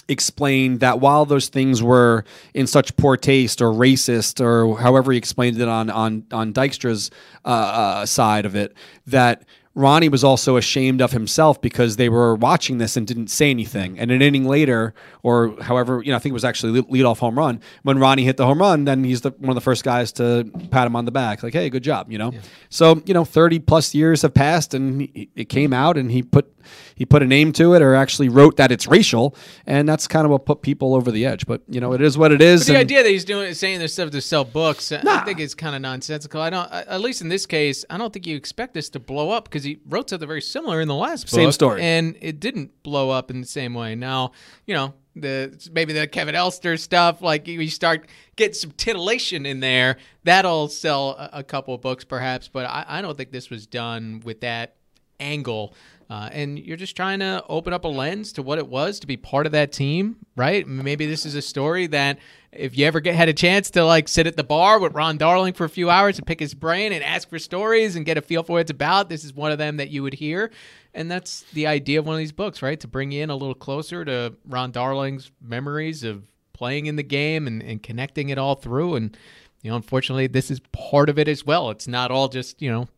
[0.08, 5.18] explained that while those things were in such poor taste or racist or however he
[5.18, 7.10] explained it on on on Dykstra's
[7.44, 8.74] uh, uh, side of it,
[9.06, 9.44] that
[9.76, 13.98] Ronnie was also ashamed of himself because they were watching this and didn't say anything.
[13.98, 17.18] And an inning later, or however, you know, I think it was actually lead off
[17.18, 17.60] home run.
[17.82, 20.50] When Ronnie hit the home run, then he's the, one of the first guys to
[20.70, 22.32] pat him on the back, like, "Hey, good job," you know.
[22.70, 26.22] So you know, thirty plus years have passed, and he, it came out, and he
[26.22, 26.50] put
[26.96, 30.24] he put a name to it, or actually wrote that it's racial, and that's kind
[30.24, 31.46] of what put people over the edge.
[31.46, 32.66] But you know, it is what it is.
[32.66, 35.38] But the idea that he's doing saying this stuff to sell books, I- I think
[35.38, 36.40] is kind of nonsensical.
[36.40, 39.30] I don't, at least in this case, I don't think you expect this to blow
[39.30, 41.82] up because he wrote something very similar in the last book, Same story.
[41.82, 43.94] and it didn't blow up in the same way.
[43.94, 44.32] Now,
[44.66, 49.60] you know, the maybe the Kevin Elster stuff, like you start getting some titillation in
[49.60, 52.48] there, that'll sell a, a couple of books perhaps.
[52.48, 54.76] But I, I don't think this was done with that
[55.20, 55.74] angle.
[56.08, 59.08] Uh, and you're just trying to open up a lens to what it was to
[59.08, 60.64] be part of that team, right?
[60.64, 62.18] Maybe this is a story that
[62.58, 65.16] if you ever get had a chance to like sit at the bar with Ron
[65.16, 68.18] Darling for a few hours and pick his brain and ask for stories and get
[68.18, 70.50] a feel for what it's about, this is one of them that you would hear.
[70.94, 72.80] And that's the idea of one of these books, right?
[72.80, 77.02] To bring you in a little closer to Ron Darling's memories of playing in the
[77.02, 78.96] game and, and connecting it all through.
[78.96, 79.16] And,
[79.62, 81.70] you know, unfortunately, this is part of it as well.
[81.70, 82.88] It's not all just, you know,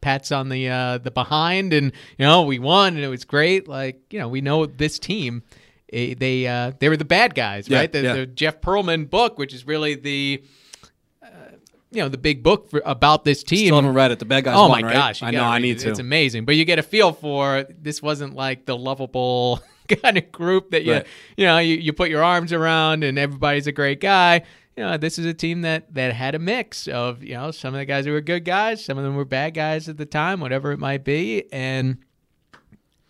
[0.00, 3.66] pats on the uh, the behind and you know we won and it was great
[3.66, 5.42] like you know we know this team
[5.92, 8.12] they uh, they were the bad guys Yeah, right the, yeah.
[8.14, 10.42] the Jeff Pearlman book which is really the
[11.22, 11.26] uh,
[11.90, 14.18] you know the big book for, about this team Still haven't read it.
[14.18, 14.54] The bad guys.
[14.56, 14.92] oh won, my right?
[14.92, 15.22] gosh!
[15.22, 15.44] I know.
[15.44, 15.80] I need it.
[15.80, 15.90] to.
[15.90, 19.60] It's amazing, but you get a feel for this wasn't like the lovable
[20.02, 21.06] kind of group that you Right.
[21.36, 24.42] you know you, you put your arms around and everybody's a great guy.
[24.76, 27.74] You know, this is a team that that had a mix of you know some
[27.74, 30.06] of the guys who were good guys, some of them were bad guys at the
[30.06, 31.96] time, whatever it might be, and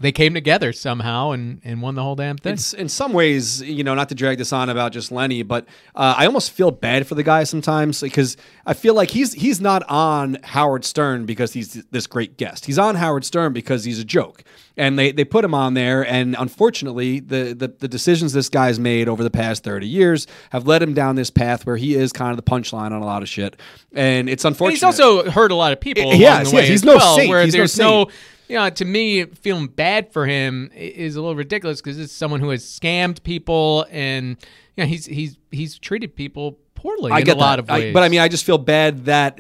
[0.01, 2.53] they came together somehow and and won the whole damn thing.
[2.53, 5.67] It's in some ways, you know, not to drag this on about just Lenny, but
[5.95, 9.61] uh, I almost feel bad for the guy sometimes because I feel like he's he's
[9.61, 12.67] not on Howard Stern because he's this great guest.
[12.67, 14.45] He's on Howard Stern because he's a joke,
[14.77, 16.07] and they, they put him on there.
[16.07, 20.67] And unfortunately, the, the the decisions this guy's made over the past thirty years have
[20.67, 23.23] led him down this path where he is kind of the punchline on a lot
[23.23, 23.57] of shit.
[23.93, 24.75] And it's unfortunate.
[24.75, 26.13] He's also hurt a lot of people.
[26.13, 26.71] He along has, the way yes.
[26.71, 27.29] He's no well, saint.
[27.29, 28.15] Where He's there's no, saint.
[28.49, 32.41] You know, to me, feeling bad for him is a little ridiculous because it's someone
[32.41, 34.37] who has scammed people and
[34.77, 37.59] you know he's he's he's treated people poorly I in get a lot that.
[37.61, 37.95] of I- ways.
[37.95, 39.39] but I mean, I just feel bad that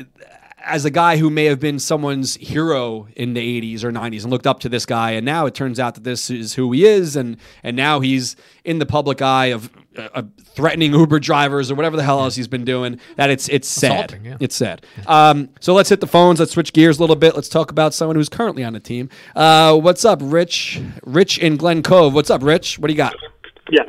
[0.64, 4.30] as a guy who may have been someone's hero in the 80s or 90s and
[4.30, 6.84] looked up to this guy, and now it turns out that this is who he
[6.84, 11.74] is, and and now he's in the public eye of uh, threatening Uber drivers or
[11.74, 13.00] whatever the hell else he's been doing.
[13.16, 14.20] That it's it's sad.
[14.22, 14.36] Yeah.
[14.40, 14.84] It's sad.
[15.06, 16.40] Um, so let's hit the phones.
[16.40, 17.34] Let's switch gears a little bit.
[17.34, 19.10] Let's talk about someone who's currently on the team.
[19.34, 20.80] Uh, what's up, Rich?
[21.04, 22.14] Rich in Glen Cove.
[22.14, 22.78] What's up, Rich?
[22.78, 23.14] What do you got?
[23.70, 23.82] Yeah.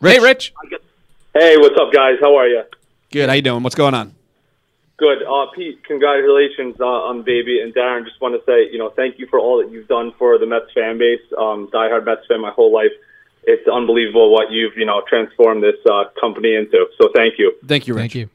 [0.00, 0.52] hey, Rich,
[1.34, 2.16] Hey, what's up, guys?
[2.20, 2.62] How are you?
[3.10, 3.28] Good.
[3.28, 3.62] How you doing?
[3.62, 4.14] What's going on?
[4.98, 5.22] Good.
[5.22, 7.60] Uh, Pete, congratulations uh, on the baby.
[7.62, 10.12] And Darren, just want to say, you know, thank you for all that you've done
[10.18, 11.22] for the Mets fan base.
[11.38, 12.92] Um, diehard Mets fan my whole life.
[13.44, 16.86] It's unbelievable what you've, you know, transformed this uh, company into.
[17.00, 17.52] So thank you.
[17.66, 18.12] Thank you, Rich.
[18.12, 18.28] Thank you.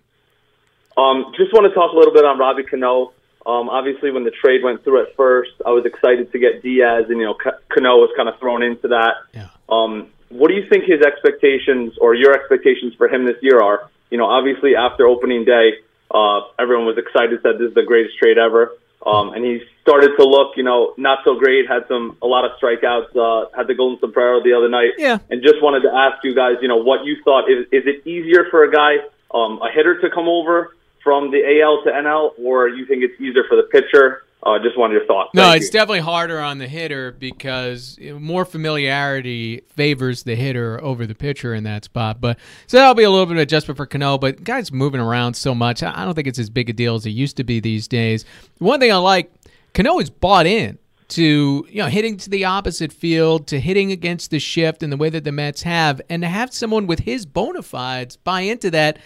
[0.98, 3.14] Um, just want to talk a little bit on Robbie Cano.
[3.46, 7.06] Um, obviously, when the trade went through at first, I was excited to get Diaz,
[7.08, 9.14] and you know, Ca- Cano was kind of thrown into that.
[9.34, 9.48] Yeah.
[9.70, 13.90] Um, what do you think his expectations or your expectations for him this year are?
[14.10, 15.76] You know, obviously after opening day,
[16.12, 18.72] uh, everyone was excited, said this is the greatest trade ever.
[19.06, 21.68] Um, and he started to look, you know, not so great.
[21.68, 23.16] Had some a lot of strikeouts.
[23.16, 24.92] Uh, had the golden sombrero the other night.
[24.98, 25.20] Yeah.
[25.30, 27.50] And just wanted to ask you guys, you know, what you thought.
[27.50, 28.98] Is is it easier for a guy,
[29.34, 33.20] um, a hitter, to come over from the AL to NL, or you think it's
[33.22, 34.24] easier for the pitcher?
[34.44, 35.32] Uh, just wanted your thoughts.
[35.34, 35.72] No, Thank it's you.
[35.74, 41.64] definitely harder on the hitter because more familiarity favors the hitter over the pitcher in
[41.64, 42.22] that spot.
[42.22, 44.18] But so that'll be a little bit of adjustment for Cano.
[44.18, 46.96] But guys moving around so much, I I don't think it's as big a deal
[46.96, 48.26] as it used to be these days.
[48.60, 49.32] One thing I like,
[49.74, 50.78] Cano is bought in
[51.10, 54.98] to you know hitting to the opposite field, to hitting against the shift and the
[54.98, 58.70] way that the Mets have, and to have someone with his bona fides buy into
[58.72, 59.00] that.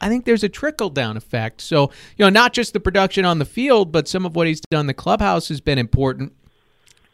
[0.00, 1.60] I think there's a trickle down effect.
[1.60, 4.60] So, you know, not just the production on the field, but some of what he's
[4.70, 6.32] done the clubhouse has been important.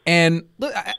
[0.05, 0.93] And look, I-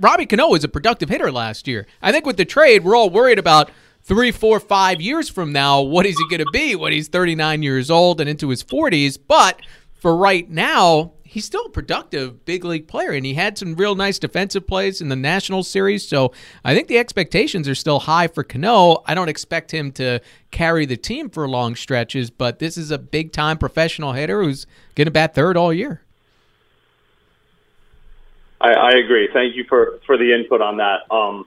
[0.00, 1.86] Robbie Cano was a productive hitter last year.
[2.00, 3.70] I think with the trade, we're all worried about
[4.02, 5.80] three, four, five years from now.
[5.82, 9.18] What is he going to be when he's 39 years old and into his 40s?
[9.26, 9.60] But
[9.94, 13.94] for right now, he's still a productive big league player, and he had some real
[13.94, 16.08] nice defensive plays in the National Series.
[16.08, 16.32] So
[16.64, 19.02] I think the expectations are still high for Cano.
[19.06, 20.20] I don't expect him to
[20.50, 24.66] carry the team for long stretches, but this is a big time professional hitter who's
[24.94, 26.00] going to bat third all year.
[28.60, 29.28] I, I agree.
[29.32, 31.14] Thank you for, for the input on that.
[31.14, 31.46] Um,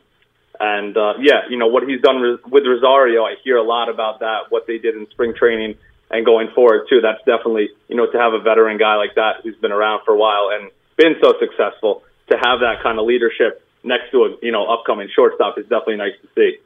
[0.60, 3.24] and uh, yeah, you know what he's done with Rosario.
[3.24, 4.44] I hear a lot about that.
[4.50, 5.76] What they did in spring training
[6.12, 7.02] and going forward too.
[7.02, 10.14] That's definitely you know to have a veteran guy like that who's been around for
[10.14, 14.36] a while and been so successful to have that kind of leadership next to a
[14.42, 16.58] you know upcoming shortstop is definitely nice to see.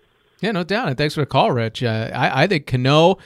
[0.41, 0.89] Yeah, no doubt.
[0.89, 1.83] And thanks for the call, Rich.
[1.83, 3.17] Uh, I, I think Cano,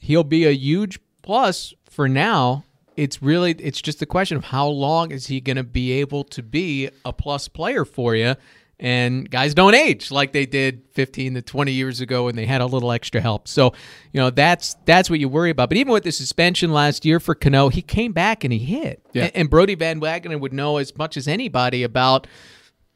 [0.00, 2.64] he'll be a huge plus for now.
[2.96, 6.24] It's really, it's just a question of how long is he going to be able
[6.24, 8.36] to be a plus player for you.
[8.80, 12.60] And guys don't age like they did 15 to 20 years ago when they had
[12.60, 13.46] a little extra help.
[13.46, 13.72] So,
[14.12, 15.68] you know, that's that's what you worry about.
[15.68, 19.00] But even with the suspension last year for Cano, he came back and he hit.
[19.12, 19.24] Yeah.
[19.24, 22.26] And, and Brodie Van Wagenen would know as much as anybody about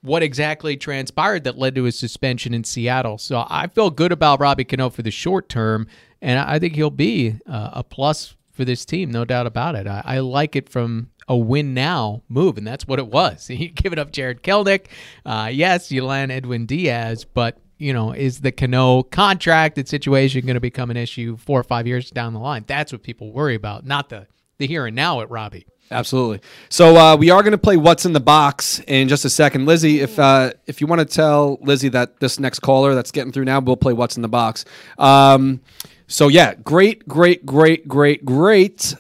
[0.03, 3.18] what exactly transpired that led to his suspension in Seattle.
[3.18, 5.87] So I feel good about Robbie Cano for the short term,
[6.22, 9.87] and I think he'll be uh, a plus for this team, no doubt about it.
[9.87, 13.47] I, I like it from a win now move, and that's what it was.
[13.59, 14.87] He giving up Jarred Kelenic,
[15.26, 20.55] uh, yes, you land Edwin Diaz, but you know, is the Cano contracted situation going
[20.55, 22.64] to become an issue four or five years down the line?
[22.66, 24.26] That's what people worry about, not the
[24.59, 25.66] the here and now at Robbie.
[25.91, 26.41] Absolutely.
[26.68, 29.66] So uh, we are going to play "What's in the Box" in just a second,
[29.66, 30.01] Lizzie.
[30.01, 33.45] If uh, if you want to tell Lizzie that this next caller that's getting through
[33.47, 34.64] now, we'll play "What's in the Box."
[34.99, 35.61] Um,
[36.07, 38.95] so yeah, great, great, great, great, great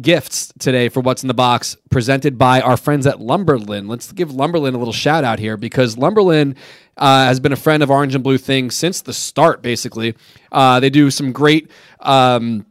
[0.00, 3.88] gifts today for what's in the box presented by our friends at Lumberland.
[3.88, 6.56] Let's give Lumberland a little shout out here because Lumberland
[6.96, 9.62] uh, has been a friend of Orange and Blue Things since the start.
[9.62, 10.14] Basically,
[10.50, 11.70] uh, they do some great.
[12.00, 12.66] Um,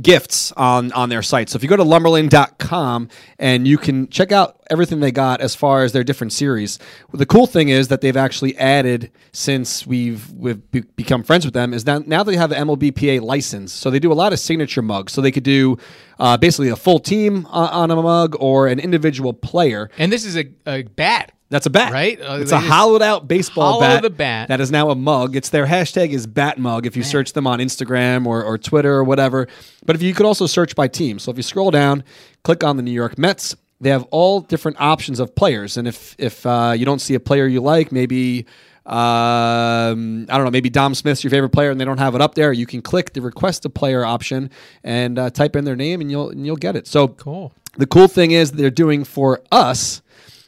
[0.00, 1.48] gifts on on their site.
[1.48, 5.54] So if you go to lumberland.com and you can check out everything they got as
[5.54, 6.78] far as their different series.
[7.12, 11.54] The cool thing is that they've actually added since we've we've be- become friends with
[11.54, 13.72] them is now now they have an MLBPA license.
[13.72, 15.12] So they do a lot of signature mugs.
[15.12, 15.78] So they could do
[16.18, 19.90] uh, basically a full team on, on a mug or an individual player.
[19.98, 21.32] And this is a, a bat.
[21.50, 22.20] That's a bat, Right?
[22.20, 24.16] Uh, it's a hollowed out baseball bat.
[24.18, 24.48] bat.
[24.48, 25.34] That is now a mug.
[25.34, 26.84] It's their hashtag is bat mug.
[26.84, 29.48] if you search them on Instagram or, or Twitter or whatever.
[29.86, 31.18] But if you could also search by team.
[31.18, 32.04] So if you scroll down,
[32.44, 33.56] click on the New York Mets.
[33.80, 37.20] They have all different options of players, and if if uh, you don't see a
[37.20, 38.44] player you like, maybe
[38.86, 42.20] um, I don't know, maybe Dom Smith's your favorite player, and they don't have it
[42.20, 44.50] up there, you can click the request a player option
[44.82, 46.86] and uh, type in their name, and you'll and you'll get it.
[46.86, 47.52] So Cool.
[47.76, 50.02] the cool thing is they're doing for us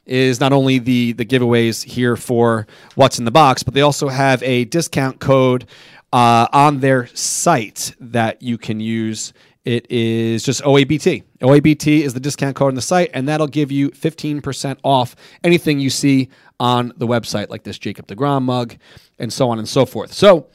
[0.07, 4.09] is not only the the giveaways here for what's in the box, but they also
[4.09, 5.66] have a discount code
[6.12, 9.32] uh, on their site that you can use.
[9.64, 11.22] It is just OABT.
[11.42, 15.78] OABT is the discount code on the site, and that'll give you 15% off anything
[15.80, 18.76] you see on the website, like this Jacob DeGrom mug,
[19.18, 20.12] and so on and so forth.
[20.12, 20.48] So,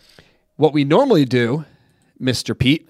[0.56, 1.66] what we normally do,
[2.20, 2.58] Mr.
[2.58, 2.90] Pete,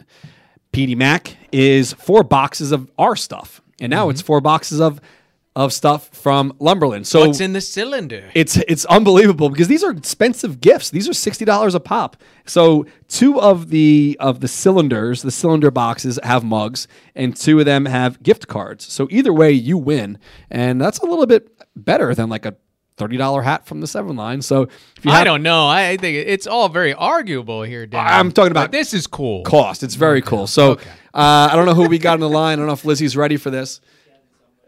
[0.71, 3.61] Petey Mac, is four boxes of our stuff.
[3.81, 5.01] And now it's four boxes of
[5.55, 7.07] of stuff from Lumberland.
[7.07, 8.29] So What's in the cylinder?
[8.35, 10.89] it's it's unbelievable because these are expensive gifts.
[10.89, 12.17] These are sixty dollars a pop.
[12.45, 17.65] So two of the of the cylinders, the cylinder boxes have mugs, and two of
[17.65, 18.85] them have gift cards.
[18.91, 20.17] So either way, you win,
[20.51, 22.55] and that's a little bit better than like a
[22.97, 24.41] thirty dollar hat from the Seven Line.
[24.41, 24.63] So
[24.97, 25.67] if you I don't know.
[25.67, 28.05] I think it's all very arguable here, Dan.
[28.05, 29.43] I'm talking about But this is cool.
[29.43, 30.47] cost, it's very cool.
[30.47, 30.89] So Okay.
[31.13, 32.53] uh, I don't know who we got on the line.
[32.53, 33.79] I don't know if Lizzie's ready for this.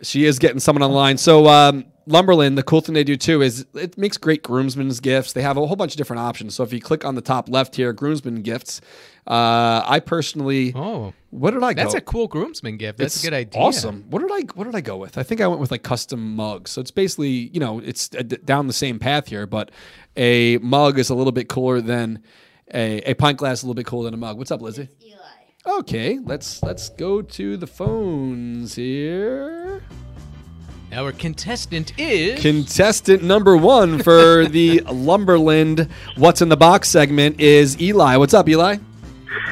[0.01, 1.17] She is getting someone online.
[1.17, 5.33] So um, Lumberland, the cool thing they do too is it makes great groomsmen's gifts.
[5.33, 6.53] They have a whole bunch of different options.
[6.55, 8.79] So if you click on the top left here, groomsmen gifts.
[9.25, 11.81] Uh, I personally, Oh, what did I go?
[11.83, 12.99] that's a cool groomsman gift.
[12.99, 13.61] That's It's a good idea.
[13.61, 14.05] Awesome.
[14.09, 15.17] What did I what did I go with?
[15.17, 16.71] I think I went with like custom mugs.
[16.71, 19.71] So it's basically you know it's uh, down the same path here, but
[20.15, 22.23] a mug is a little bit cooler than
[22.73, 23.57] a, a pint glass.
[23.59, 24.37] is A little bit cooler than a mug.
[24.37, 24.89] What's up, Lizzie?
[25.67, 29.83] Okay, let's let's go to the phones here.
[30.93, 32.41] Our contestant is.
[32.41, 38.15] Contestant number one for the Lumberland What's in the Box segment is Eli.
[38.15, 38.77] What's up, Eli?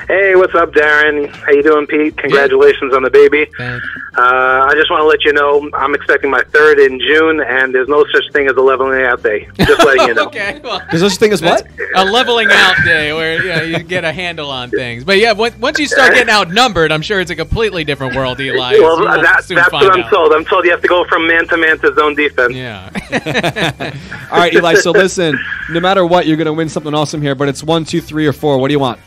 [0.08, 1.28] Hey, what's up, Darren?
[1.30, 2.16] How you doing, Pete?
[2.18, 3.46] Congratulations on the baby.
[3.58, 3.84] Thank.
[4.18, 7.76] Uh, I just want to let you know I'm expecting my third in June, and
[7.76, 9.50] there's no such thing as a leveling out day.
[9.58, 10.28] Just letting you know.
[10.28, 10.62] okay.
[10.64, 11.68] Well, There's such a thing as what?
[11.96, 15.04] a leveling out day where you, know, you get a handle on things.
[15.04, 18.40] But yeah, once once you start getting outnumbered, I'm sure it's a completely different world,
[18.40, 18.56] Eli.
[18.58, 20.10] Well, You will that, that's what I'm out.
[20.10, 20.32] told.
[20.34, 22.54] I'm told you have to go from man to man to zone defense.
[22.54, 22.90] Yeah.
[24.32, 24.76] All right, Eli.
[24.76, 25.38] So listen,
[25.70, 27.36] no matter what, you're going to win something awesome here.
[27.36, 28.58] But it's one, two, three, or four.
[28.60, 29.00] What do you want?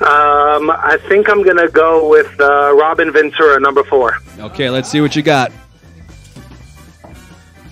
[0.00, 4.16] Um, I think I'm going to go with uh, Robin Ventura, number four.
[4.38, 5.52] Okay, let's see what you got.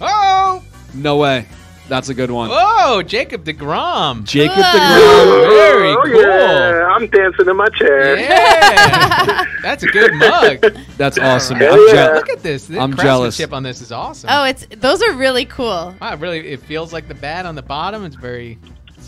[0.01, 0.63] oh,
[0.95, 1.47] No way.
[1.89, 2.51] That's a good one.
[2.53, 4.25] oh, Jacob Degrom.
[4.25, 4.57] Jacob.
[4.57, 5.49] DeGrom.
[5.49, 6.21] Very oh, cool.
[6.21, 6.87] yeah.
[6.95, 8.19] I'm dancing in my chair.
[8.19, 10.61] Yeah, that's a good mug.
[10.99, 11.57] That's awesome.
[11.57, 11.93] Hell I'm yeah.
[11.95, 12.19] jealous.
[12.19, 12.67] Look at this.
[12.67, 13.37] The I'm jealous.
[13.39, 14.29] craftsmanship on this is awesome.
[14.31, 15.95] Oh, it's those are really cool.
[15.99, 18.05] Wow, really, it feels like the bat on the bottom.
[18.05, 18.59] It's very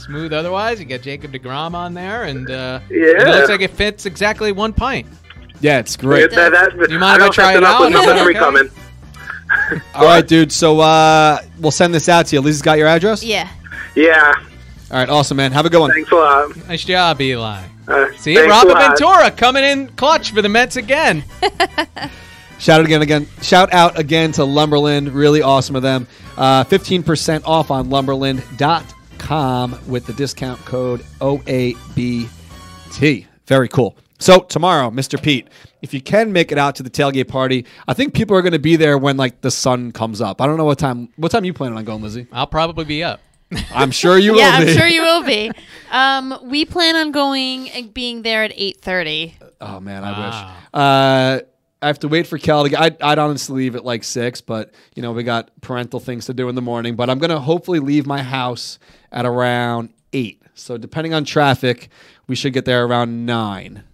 [0.00, 0.32] smooth.
[0.32, 2.96] Otherwise, you got Jacob Degrom on there, and uh, Yeah.
[3.22, 5.06] it looks like it fits exactly one pint.
[5.60, 6.30] Yeah, it's great.
[6.30, 7.80] That, that, Do you mind I if I try it out?
[7.82, 8.38] with Is that delivery okay?
[8.44, 8.70] coming.
[9.94, 10.50] All right, dude.
[10.52, 12.40] So uh, we'll send this out to you.
[12.40, 13.22] Lizzie's got your address?
[13.22, 13.48] Yeah.
[13.94, 14.32] Yeah.
[14.90, 15.52] All right, awesome, man.
[15.52, 15.92] Have a good one.
[15.92, 16.56] Thanks a lot.
[16.68, 17.62] Nice job, Eli.
[17.86, 18.76] Uh, See, thanks a Robin.
[18.76, 21.22] Ventura coming in clutch for the Mets again.
[22.58, 23.26] Shout out again, again.
[23.42, 25.12] Shout out again to Lumberland.
[25.12, 26.06] Really awesome of them.
[26.36, 27.88] Uh, 15% off on
[29.28, 32.28] lumberland.com with the discount code OABT.
[33.46, 33.96] Very cool.
[34.18, 35.20] So tomorrow, Mr.
[35.20, 35.48] Pete,
[35.80, 38.52] if you can make it out to the tailgate party, I think people are going
[38.52, 40.40] to be there when like the sun comes up.
[40.42, 41.08] I don't know what time.
[41.16, 42.26] What time you planning on going, Lizzie?
[42.32, 43.20] I'll probably be up.
[43.74, 45.50] I'm sure you yeah, will Yeah, I'm sure you will be.
[45.90, 49.34] Um, we plan on going and being there at eight thirty.
[49.60, 50.24] Oh man, I Wow.
[50.26, 50.34] wish.
[50.72, 51.40] Uh,
[51.82, 52.80] I have to wait for Cal to get.
[52.80, 56.32] I'd, I'd honestly leave at like six, but you know we got parental things to
[56.34, 56.94] do in the morning.
[56.94, 58.78] But I'm gonna hopefully leave my house
[59.12, 60.42] at around eight.
[60.54, 61.88] So depending on traffic,
[62.26, 63.84] we should get there around nine.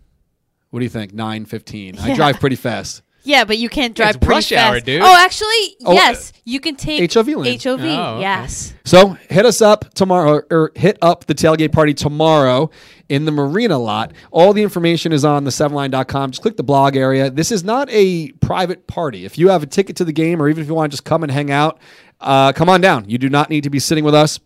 [0.70, 1.12] What do you think?
[1.14, 1.98] Nine fifteen.
[1.98, 3.02] I drive pretty fast.
[3.22, 4.86] Yeah, but you can't drive It's pretty rush hour, fast.
[4.86, 5.02] dude.
[5.02, 7.58] Oh, actually, Oh, yes, you can take HOV lane.
[7.58, 7.80] HOV.
[7.80, 7.82] Oh,
[8.14, 8.20] okay.
[8.20, 8.72] Yes.
[8.84, 12.70] So hit us up tomorrow, or hit up the tailgate party tomorrow
[13.08, 14.12] in the marina lot.
[14.30, 16.30] All the information is on the 7line.com.
[16.30, 17.28] Just click the blog area.
[17.28, 19.24] This is not a private party.
[19.24, 21.04] If you have a ticket to the game, or even if you want to just
[21.04, 21.80] come and hang out,
[22.20, 23.10] uh, come on down.
[23.10, 24.38] You do not need to be sitting with us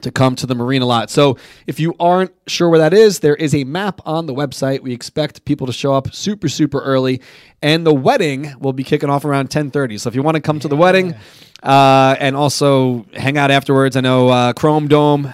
[0.00, 1.10] to come to the marina lot.
[1.10, 1.36] So
[1.66, 4.80] if you aren't sure where that is, there is a map on the website.
[4.80, 7.20] We expect people to show up super super early,
[7.60, 10.00] and the wedding will be kicking off around 10:30.
[10.00, 11.14] So if you want to come to the wedding
[11.62, 15.32] uh, and also hang out afterwards, I know uh, Chrome Dome.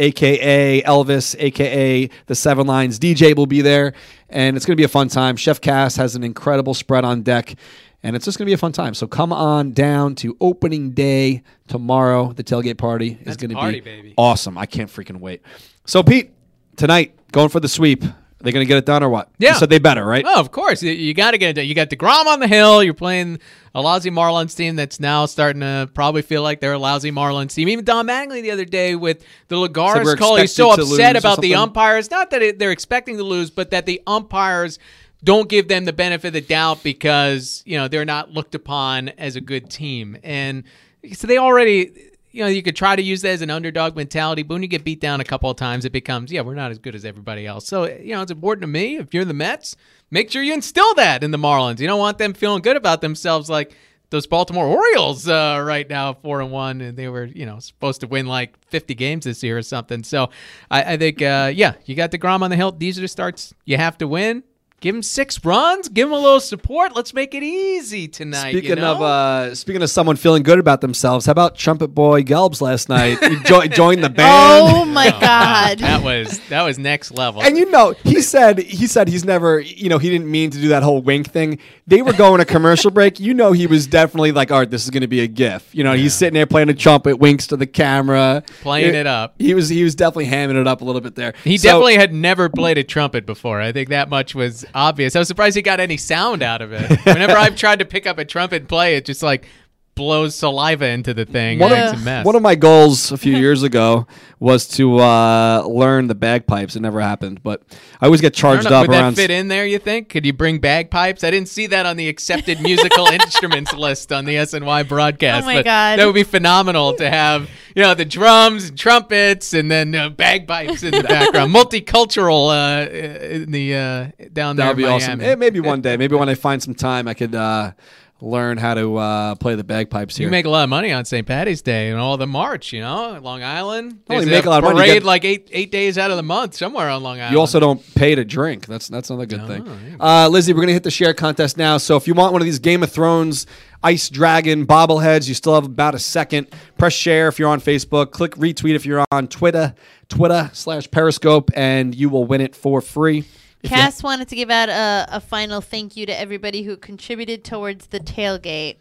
[0.00, 3.92] AKA Elvis, AKA the Seven Lines DJ will be there,
[4.30, 5.36] and it's going to be a fun time.
[5.36, 7.54] Chef Cass has an incredible spread on deck,
[8.02, 8.94] and it's just going to be a fun time.
[8.94, 12.32] So come on down to opening day tomorrow.
[12.32, 14.14] The tailgate party is going to be baby.
[14.16, 14.56] awesome.
[14.56, 15.42] I can't freaking wait.
[15.84, 16.32] So Pete,
[16.76, 18.04] tonight going for the sweep.
[18.04, 19.28] Are they going to get it done or what?
[19.38, 19.52] Yeah.
[19.52, 20.24] Said they better, right?
[20.26, 20.82] Oh, of course.
[20.82, 21.52] You, got to get it.
[21.54, 21.66] done.
[21.66, 22.82] You got Degrom on the hill.
[22.82, 23.38] You're playing
[23.74, 27.52] a lousy Marlins team that's now starting to probably feel like they're a lousy Marlins
[27.54, 27.68] team.
[27.68, 31.54] Even Don Mattingly the other day with the Lagares call, he's so upset about the
[31.54, 32.10] umpires.
[32.10, 34.78] Not that it, they're expecting to lose, but that the umpires
[35.22, 39.10] don't give them the benefit of the doubt because you know they're not looked upon
[39.10, 40.64] as a good team, and
[41.12, 42.06] so they already.
[42.32, 44.68] You know, you could try to use that as an underdog mentality, but when you
[44.68, 47.04] get beat down a couple of times, it becomes, yeah, we're not as good as
[47.04, 47.66] everybody else.
[47.66, 48.98] So, you know, it's important to me.
[48.98, 49.74] If you're the Mets,
[50.12, 51.80] make sure you instill that in the Marlins.
[51.80, 53.74] You don't want them feeling good about themselves like
[54.10, 58.00] those Baltimore Orioles uh, right now, four and one, and they were, you know, supposed
[58.02, 60.04] to win like 50 games this year or something.
[60.04, 60.30] So,
[60.70, 62.70] I, I think, uh, yeah, you got the Grom on the hill.
[62.70, 64.44] These are the starts you have to win.
[64.80, 65.90] Give him six runs.
[65.90, 66.96] Give him a little support.
[66.96, 68.54] Let's make it easy tonight.
[68.54, 68.92] you Speaking know?
[68.94, 72.88] of uh, speaking of someone feeling good about themselves, how about Trumpet Boy Gelbs last
[72.88, 73.22] night?
[73.22, 74.74] He jo- joined the band.
[74.74, 75.80] Oh my god.
[75.80, 77.42] that was that was next level.
[77.42, 80.58] And you know, he said he said he's never, you know, he didn't mean to
[80.58, 81.58] do that whole wink thing.
[81.86, 83.20] They were going a commercial break.
[83.20, 85.74] You know, he was definitely like, "All right, this is going to be a gif."
[85.74, 89.34] You know, he's sitting there playing a trumpet, winks to the camera, Playing it up.
[89.38, 91.34] He was he was definitely hamming it up a little bit there.
[91.44, 93.60] He So- definitely had never played a trumpet before.
[93.60, 95.16] I think that much was obvious.
[95.16, 96.88] I was surprised he got any sound out of it.
[97.04, 99.46] Whenever I've tried to pick up a trumpet and play, it just like
[99.94, 101.58] blows saliva into the thing.
[101.58, 102.26] One and of, makes a mess.
[102.26, 104.06] one of my goals a few years ago
[104.38, 106.74] was to uh, learn the bagpipes.
[106.74, 107.62] It never happened, but
[108.00, 109.14] I always get charged know, up would around.
[109.14, 109.66] that fit in there?
[109.66, 110.08] You think?
[110.08, 111.22] Could you bring bagpipes?
[111.22, 115.42] I didn't see that on the accepted musical instruments list on the SNY broadcast.
[115.42, 115.98] Oh my but God.
[115.98, 117.50] that would be phenomenal to have.
[117.76, 121.54] You know, the drums and trumpets, and then uh, bagpipes in the background.
[121.54, 124.66] Multicultural uh, in the uh, down there.
[124.66, 125.18] That would be in awesome.
[125.18, 125.32] Miami.
[125.32, 127.72] Eh, maybe one day, maybe when I find some time, I could uh,
[128.20, 130.26] learn how to uh, play the bagpipes here.
[130.26, 131.26] You make a lot of money on St.
[131.26, 134.00] Patty's Day and all the march, you know, Long Island.
[134.10, 136.16] Only make a lot of money, you parade get- like eight eight days out of
[136.16, 137.32] the month somewhere on Long Island.
[137.32, 138.66] You also don't pay to drink.
[138.66, 139.96] That's that's another good Oh, thing.
[140.00, 141.78] Uh, Lizzie, we're gonna hit the share contest now.
[141.78, 143.46] So if you want one of these Game of Thrones
[143.82, 146.48] Ice Dragon bobbleheads, you still have about a second.
[146.76, 148.10] Press share if you're on Facebook.
[148.10, 149.74] Click retweet if you're on Twitter,
[150.10, 153.24] Twitter slash Periscope, and you will win it for free.
[153.64, 157.88] Cass wanted to give out a, a final thank you to everybody who contributed towards
[157.88, 158.76] the tailgate.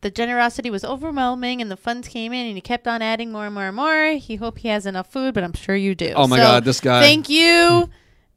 [0.00, 3.46] The generosity was overwhelming, and the funds came in, and he kept on adding more
[3.46, 4.12] and more and more.
[4.12, 6.12] He hope he has enough food, but I'm sure you do.
[6.14, 7.00] Oh my So, God, this guy.
[7.00, 7.88] Thank you,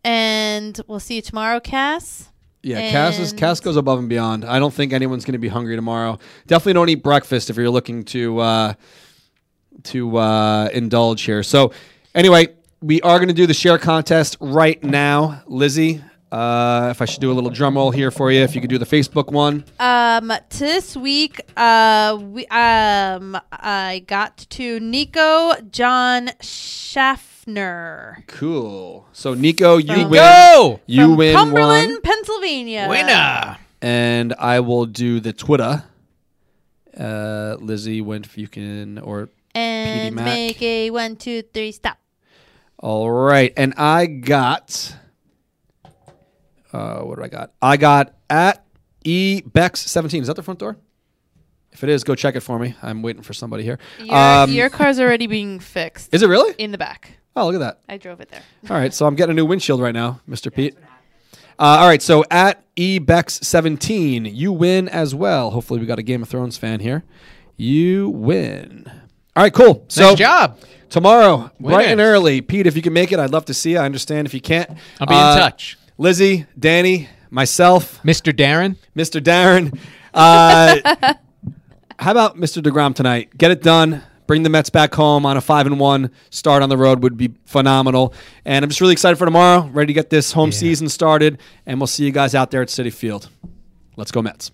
[0.04, 2.30] and we'll see you tomorrow, Cass.
[2.64, 4.46] Yeah, Cass is And- Cass goes above and beyond.
[4.46, 6.20] I don't think anyone's going to be hungry tomorrow.
[6.48, 8.74] Definitely don't eat breakfast if you're looking to uh,
[9.86, 11.42] to uh, indulge here.
[11.44, 11.74] So,
[12.14, 12.50] anyway,
[12.82, 16.02] we are going to do the share contest right now, Lizzie.
[16.32, 18.70] Uh, if I should do a little drum roll here for you, if you could
[18.70, 19.66] do the Facebook one.
[19.80, 28.24] Um, this week, uh, we um, I got to Nico John Schaffner.
[28.28, 29.06] Cool.
[29.12, 30.20] So, Nico, you From- win.
[30.22, 30.80] Go!
[30.86, 32.88] You from win Cumberland, one, Pennsylvania.
[32.90, 33.58] Winner.
[33.82, 35.84] and I will do the Twitter.
[36.98, 40.26] Uh, Lizzie, when if you can, or And Mac.
[40.26, 41.98] make a one, two, three, stop.
[42.82, 44.96] All right, and I got.
[46.74, 47.52] Uh, what do I got?
[47.62, 48.66] I got at
[49.04, 50.22] e bex seventeen.
[50.22, 50.78] Is that the front door?
[51.72, 52.76] If it is, go check it for me.
[52.82, 53.80] I'm waiting for somebody here.
[54.00, 56.14] Your, Um, your car's already being fixed.
[56.14, 56.54] is it really?
[56.58, 57.18] in the back?
[57.36, 57.80] Oh, look at that.
[57.88, 58.42] I drove it there.
[58.70, 60.54] All right, so I'm getting a new windshield right now, Mr.
[60.54, 60.76] Pete.
[61.58, 65.52] Uh, all right, so at ebex17, you win as well.
[65.52, 67.04] Hopefully, we got a Game of Thrones fan here.
[67.56, 68.92] You win.
[69.36, 69.86] All right, cool.
[69.88, 70.60] So Nice job.
[70.90, 72.42] tomorrow, bright and early.
[72.42, 73.78] Pete, if you can make it, I'd love to see you.
[73.80, 74.70] I understand if you can't.
[75.00, 75.78] I'll be in Uh, touch.
[75.98, 78.34] Lizzie, Danny, myself, Mr.
[78.34, 78.76] Darren.
[78.96, 79.22] Mr.
[79.22, 79.78] Darren.
[80.14, 80.78] Uh,
[82.00, 82.62] how about Mr.
[82.62, 83.38] Degrom tonight?
[83.38, 84.04] Get it done.
[84.28, 87.18] Bring the Mets back home on a five and one start on the road would
[87.18, 88.14] be phenomenal.
[88.46, 89.68] And I'm just really excited for tomorrow.
[89.74, 92.70] Ready to get this home season started, and we'll see you guys out there at
[92.70, 93.30] Citi Field.
[93.98, 94.52] Let's go Mets.